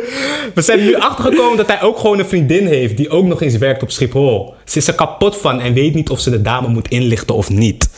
We 0.54 0.62
zijn 0.62 0.78
nu 0.78 0.94
achtergekomen 0.94 1.56
dat 1.56 1.66
hij 1.66 1.82
ook 1.82 1.98
gewoon 1.98 2.18
een 2.18 2.26
vriendin 2.26 2.66
heeft 2.66 2.96
die 2.96 3.10
ook 3.10 3.24
nog 3.24 3.42
eens 3.42 3.56
werkt 3.56 3.82
op 3.82 3.90
Schiphol. 3.90 4.54
Ze 4.64 4.78
is 4.78 4.86
er 4.86 4.94
kapot 4.94 5.36
van 5.36 5.60
en 5.60 5.72
weet 5.72 5.94
niet 5.94 6.10
of 6.10 6.20
ze 6.20 6.30
de 6.30 6.42
dame 6.42 6.68
moet 6.68 6.88
inlichten 6.88 7.34
of 7.34 7.50
niet. 7.50 7.88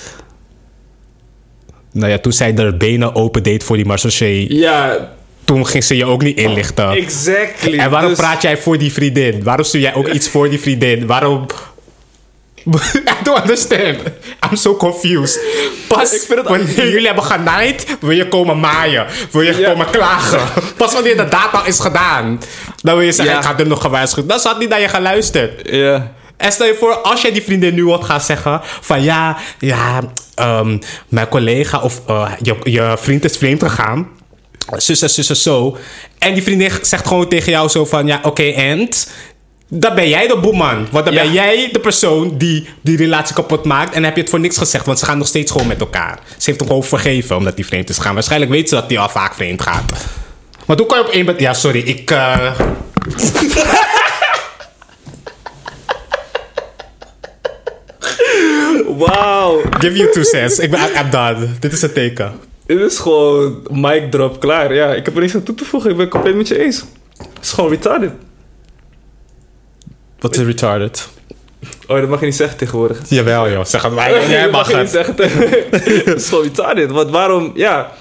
Nou 1.93 2.11
ja, 2.11 2.19
toen 2.19 2.33
zij 2.33 2.55
er 2.57 2.77
benen 2.77 3.15
open 3.15 3.43
deed 3.43 3.65
voor 3.65 3.77
die 3.77 3.85
marechaussee, 3.85 4.55
Ja, 4.55 5.13
toen 5.45 5.67
ging 5.67 5.85
ze 5.85 5.97
je 5.97 6.05
ook 6.05 6.23
niet 6.23 6.39
inlichten. 6.39 6.89
exactly. 6.91 7.79
En 7.79 7.91
waarom 7.91 8.11
Dus- 8.11 8.19
praat 8.19 8.43
jij 8.43 8.57
voor 8.59 8.79
die 8.79 8.93
vriendin? 8.93 9.43
Waarom 9.43 9.65
stuur 9.65 9.81
jij 9.81 9.95
ook 9.95 10.09
iets 10.17 10.29
voor 10.29 10.51
die 10.51 10.61
vriendin? 10.61 11.07
Waarom... 11.07 11.47
I 12.67 13.23
don't 13.23 13.41
understand. 13.41 13.97
I'm 14.51 14.57
so 14.57 14.77
confused. 14.77 15.41
Pas 15.89 16.13
Ik 16.15 16.21
vind 16.27 16.39
het- 16.39 16.49
wanneer 16.49 16.91
jullie 16.91 17.07
hebben 17.07 17.25
genaaid, 17.25 17.97
wil 18.01 18.11
je 18.11 18.29
komen 18.29 18.61
maaien. 18.61 19.07
Wil 19.31 19.43
je 19.43 19.57
Ja. 19.59 19.69
komen 19.71 19.91
klagen. 19.91 20.41
Pas 20.77 20.93
wanneer 20.93 21.17
de 21.17 21.29
data 21.29 21.65
is 21.67 21.81
gedaan, 21.81 22.41
dan 22.83 22.95
wil 22.97 23.05
je 23.05 23.13
zeggen, 23.13 23.35
Ja. 23.35 23.41
ik 23.41 23.47
ga 23.47 23.59
er 23.59 23.67
nog 23.67 23.81
gewaarschuwd. 23.81 24.29
Dan 24.29 24.41
had 24.43 24.59
niet 24.59 24.69
naar 24.69 24.81
je 24.81 24.89
geluisterd. 24.89 25.69
Ja. 25.71 26.13
En 26.37 26.53
stel 26.53 26.67
je 26.67 26.75
voor, 26.79 26.95
als 26.97 27.23
jij 27.23 27.33
die 27.33 27.43
vriendin 27.43 27.75
nu 27.75 27.85
wat 27.87 28.05
gaat 28.05 28.25
zeggen 28.25 28.61
van 28.81 29.03
ja, 29.03 29.37
ja, 29.59 30.01
ehm, 30.35 30.79
mijn 31.09 31.29
collega 31.29 31.81
of 31.81 32.01
eh, 32.07 32.31
je, 32.43 32.57
je 32.63 32.95
vriend 32.99 33.25
is 33.25 33.37
vreemd 33.37 33.63
gegaan. 33.63 34.09
Zus 34.77 35.03
en 35.03 35.11
zus 35.11 35.43
zo. 35.43 35.77
En 36.19 36.35
die 36.35 36.43
vriendin 36.43 36.71
zegt 36.83 37.07
gewoon 37.07 37.29
tegen 37.29 37.53
jou 37.53 37.69
zo 37.69 37.85
van 37.85 38.07
ja, 38.07 38.21
oké, 38.23 38.43
en? 38.43 38.89
Dan 39.71 39.95
ben 39.95 40.09
jij 40.09 40.27
de 40.27 40.37
boeman. 40.39 40.87
Want 40.91 41.05
dan 41.05 41.15
Ja. 41.15 41.23
ben 41.23 41.33
jij 41.33 41.69
de 41.73 41.81
persoon 41.81 42.39
die 42.39 42.69
die 42.81 42.97
relatie 42.97 43.35
kapot 43.35 43.65
maakt. 43.65 43.89
En 43.89 43.95
dan 43.95 44.05
heb 44.05 44.15
je 44.15 44.21
het 44.21 44.31
voor 44.31 44.41
niks 44.41 44.59
gezegd, 44.59 44.87
want 44.87 44.99
ze 44.99 45.05
gaan 45.05 45.19
nog 45.19 45.27
steeds 45.27 45.53
gewoon 45.53 45.67
met 45.67 45.81
elkaar. 45.81 46.19
Ze 46.37 46.45
heeft 46.45 46.59
hem 46.59 46.69
gewoon 46.69 46.85
vergeven 46.85 47.37
omdat 47.37 47.57
die 47.57 47.67
vreemd 47.67 47.89
is 47.89 47.97
gegaan. 47.97 48.15
Waarschijnlijk 48.15 48.51
weet 48.51 48.69
ze 48.69 48.75
dat 48.75 48.85
hij 48.89 48.99
al 48.99 49.09
vaak 49.09 49.35
vreemd 49.35 49.63
gaat. 49.63 49.93
Maar 50.67 50.77
hoe 50.77 50.87
kan 50.87 50.99
je 50.99 51.05
op 51.05 51.11
één... 51.11 51.35
Ja, 51.39 51.55
sorry, 51.55 51.81
ik... 51.81 52.11
eh, 52.11 52.51
Wauw. 58.99 59.61
Give 59.79 59.97
you 59.97 60.11
two 60.13 60.23
cents. 60.23 60.59
Ik 60.59 60.71
ben 60.71 60.81
I'm 60.81 61.11
done. 61.11 61.47
Dit 61.61 61.73
is 61.73 61.83
een 61.83 61.93
teken. 61.93 62.33
Dit 62.67 62.81
is 62.81 62.99
gewoon 62.99 63.63
mic 63.71 64.11
drop, 64.11 64.41
klaar. 64.41 64.75
Ja, 64.75 64.95
ik 64.95 65.05
heb 65.05 65.15
er 65.15 65.21
niks 65.21 65.35
aan 65.35 65.43
toe 65.43 65.55
te 65.55 65.65
voegen. 65.65 65.91
Ik 65.91 65.97
ben 65.97 66.05
het 66.05 66.15
compleet 66.15 66.35
met 66.37 66.49
je 66.49 66.59
eens. 66.65 66.85
Het 67.19 67.29
is 67.43 67.51
gewoon 67.51 67.71
retarded. 67.71 68.13
Wat 70.21 70.37
is 70.37 70.45
retarded? 70.45 71.09
Oh, 71.87 72.01
dat 72.01 72.09
mag 72.09 72.21
je 72.21 72.27
niet 72.27 72.35
zeggen 72.37 72.59
tegenwoordig. 72.59 73.01
Jawel 73.09 73.51
joh, 73.51 73.65
zeg 73.65 73.83
het 73.83 73.93
maar. 73.93 74.11
Jij 74.31 74.43
dat 74.43 74.51
mag 74.51 74.71
je 74.71 74.77
niet 74.77 74.93
het. 74.93 75.07
zeggen 75.07 75.15
Het 76.07 76.17
is 76.21 76.29
gewoon 76.29 76.45
retarded. 76.45 76.91
Want 76.91 77.11
waarom, 77.11 77.53
ja... 77.55 77.93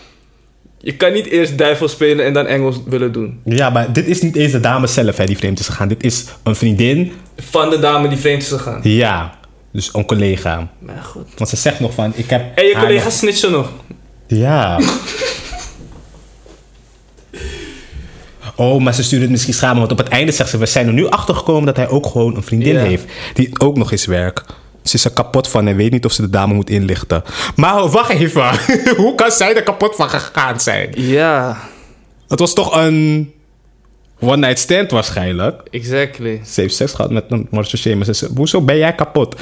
Je 0.80 0.96
kan 0.96 1.14
niet 1.14 1.26
eerst 1.26 1.58
duivel 1.58 1.88
spelen 1.88 2.26
en 2.26 2.34
dan 2.34 2.46
Engels 2.46 2.76
willen 2.86 3.12
doen. 3.12 3.40
Ja, 3.46 3.70
maar 3.70 3.94
dit 3.94 4.08
is 4.08 4.22
niet 4.22 4.36
eens 4.36 4.52
de 4.52 4.60
dame 4.60 4.88
zelf 4.88 5.18
hè, 5.18 5.26
die 5.26 5.38
vreemd 5.38 5.60
is 5.60 5.66
gegaan. 5.68 5.88
Dit 5.88 6.04
is 6.04 6.26
een 6.44 6.56
vriendin. 6.56 7.12
Van 7.38 7.70
de 7.70 7.80
dame 7.80 8.08
die 8.08 8.18
vreemd 8.18 8.42
is 8.42 8.48
gegaan. 8.48 8.80
Ja, 8.84 9.34
dus 9.72 9.90
een 9.94 10.06
collega. 10.06 10.68
Maar 10.80 11.02
goed. 11.04 11.28
Want 11.38 11.50
ze 11.50 11.56
zegt 11.56 11.80
nog 11.80 11.94
van, 11.94 12.12
ik 12.16 12.30
heb... 12.30 12.58
En 12.58 12.66
je 12.66 12.74
collega 12.80 13.04
nog- 13.04 13.14
snitchen 13.14 13.52
nog. 13.52 13.70
Ja. 14.28 14.80
Oh, 18.58 18.82
maar 18.82 18.93
ze 18.93 19.04
stuurt 19.04 19.22
het 19.22 19.32
misschien 19.32 19.54
samen. 19.54 19.78
Want 19.78 19.91
op 19.91 19.98
het 19.98 20.08
einde 20.08 20.32
zegt 20.32 20.50
ze, 20.50 20.58
we 20.58 20.65
zijn 20.65 20.88
er 20.88 20.93
nu 20.93 21.08
achter 21.08 21.36
gekomen 21.36 21.65
dat 21.65 21.76
hij 21.76 21.88
ook 21.89 22.06
gewoon 22.06 22.36
een 22.36 22.43
vriendin 22.43 22.78
heeft. 22.78 23.06
Die 23.34 23.60
ook 23.60 23.78
nog 23.78 23.91
eens 23.91 24.06
werkt. 24.06 24.54
Ze 24.84 24.96
is 24.96 25.06
er 25.06 25.12
kapot 25.12 25.48
van 25.48 25.67
en 25.67 25.76
weet 25.76 25.91
niet 25.91 26.06
of 26.06 26.12
ze 26.12 26.22
de 26.22 26.30
dame 26.30 26.54
moet 26.54 26.70
inlichten. 26.70 27.24
Maar 27.56 27.88
wacht 27.89 28.10
even. 28.10 28.50
Hoe 29.04 29.15
kan 29.15 29.32
zij 29.32 29.56
er 29.56 29.63
kapot 29.63 29.96
van 29.96 30.10
gegaan 30.10 30.60
zijn? 30.60 30.89
Ja, 30.96 31.58
Het 32.28 32.39
was 32.39 32.54
toch 32.54 32.76
een 32.76 33.32
one 34.20 34.38
night 34.38 34.60
stand 34.60 34.91
waarschijnlijk. 34.91 35.62
exactly. 35.72 36.41
Ze 36.46 36.62
heeft 36.62 36.76
seks 36.76 36.93
gehad 36.93 37.12
met 37.12 37.24
een 37.30 37.48
ze 38.06 38.13
zei, 38.13 38.32
hoezo 38.36 38.62
ben 38.62 38.78
jij 38.78 38.96
kapot? 38.96 39.36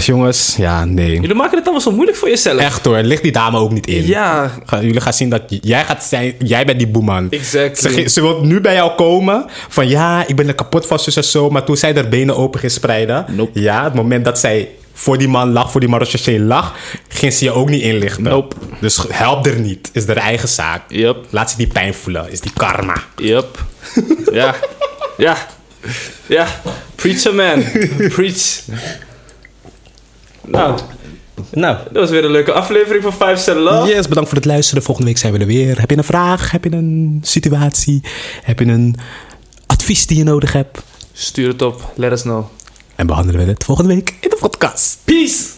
Jongens, 0.00 0.54
ja, 0.56 0.84
nee. 0.84 1.20
Jullie 1.20 1.34
maken 1.34 1.54
het 1.56 1.62
allemaal 1.64 1.80
zo 1.82 1.90
moeilijk 1.90 2.16
voor 2.18 2.28
jezelf. 2.28 2.60
Echt 2.60 2.84
hoor, 2.84 2.96
ligt 3.02 3.22
die 3.22 3.32
dame 3.32 3.58
ook 3.58 3.70
niet 3.72 3.86
in. 3.86 4.06
Ja, 4.06 4.50
Ga- 4.66 4.82
Jullie 4.82 5.00
gaan 5.00 5.12
zien 5.12 5.28
dat 5.30 5.42
jij 5.48 5.84
gaat 5.84 6.04
zijn, 6.04 6.34
jij 6.38 6.64
bent 6.64 6.78
die 6.78 6.88
boeman. 6.88 7.26
Ze, 7.30 7.36
exactly. 7.36 7.90
ge- 8.02 8.08
ze 8.08 8.20
wil 8.20 8.40
nu 8.44 8.60
bij 8.60 8.74
jou 8.74 8.94
komen 8.96 9.44
van 9.68 9.88
ja, 9.88 10.26
ik 10.26 10.36
ben 10.36 10.48
er 10.48 10.54
kapot 10.54 10.86
van 10.86 10.98
zus 10.98 11.16
en 11.16 11.24
zo. 11.24 11.50
Maar 11.50 11.64
toen 11.64 11.76
zij 11.76 11.92
haar 11.94 12.08
benen 12.08 12.36
open 12.36 12.60
ging 12.60 12.72
spreiden, 12.72 13.24
Nope. 13.28 13.60
ja, 13.60 13.84
het 13.84 13.94
moment 13.94 14.24
dat 14.24 14.38
zij 14.38 14.68
voor 14.92 15.18
die 15.18 15.28
man 15.28 15.52
lag, 15.52 15.70
voor 15.70 15.80
die 15.80 15.88
marechaussee 15.88 16.40
lag, 16.40 16.74
ging 17.08 17.32
ze 17.32 17.44
je 17.44 17.50
ook 17.50 17.68
niet 17.68 17.82
inlichten. 17.82 18.22
Nope. 18.22 18.56
Dus 18.80 19.04
help 19.08 19.46
er 19.46 19.58
niet, 19.60 19.90
is 19.92 20.06
haar 20.06 20.16
eigen 20.16 20.48
zaak. 20.48 20.82
Yep, 20.88 21.16
Laat 21.30 21.50
ze 21.50 21.56
die 21.56 21.66
pijn 21.66 21.94
voelen, 21.94 22.30
is 22.30 22.40
die 22.40 22.52
karma. 22.56 22.94
yep. 23.16 23.64
ja, 24.32 24.54
ja, 25.16 25.36
ja. 26.26 26.46
Preacher 26.94 27.34
man, 27.34 27.64
preach. 28.14 28.60
Nou, 30.50 30.78
Nou, 31.50 31.76
dat 31.84 31.92
was 32.02 32.10
weer 32.10 32.24
een 32.24 32.30
leuke 32.30 32.52
aflevering 32.52 33.02
van 33.02 33.12
5 33.12 33.38
Cent 33.40 33.58
Love. 33.58 33.88
yes, 33.94 34.08
bedankt 34.08 34.28
voor 34.28 34.38
het 34.38 34.46
luisteren. 34.46 34.82
Volgende 34.82 35.08
week 35.10 35.18
zijn 35.20 35.32
we 35.32 35.38
er 35.38 35.46
weer. 35.46 35.80
Heb 35.80 35.90
je 35.90 35.96
een 35.96 36.04
vraag? 36.04 36.50
Heb 36.50 36.64
je 36.64 36.72
een 36.72 37.18
situatie? 37.22 38.00
Heb 38.42 38.58
je 38.58 38.64
een 38.66 38.96
advies 39.66 40.06
die 40.06 40.16
je 40.16 40.24
nodig 40.24 40.52
hebt? 40.52 40.82
Stuur 41.12 41.48
het 41.48 41.62
op, 41.62 41.92
let 41.96 42.12
us 42.12 42.22
know. 42.22 42.44
En 42.94 43.06
behandelen 43.06 43.44
we 43.44 43.50
het 43.50 43.64
volgende 43.64 43.94
week 43.94 44.14
in 44.20 44.28
de 44.28 44.36
podcast. 44.40 44.98
Peace! 45.04 45.57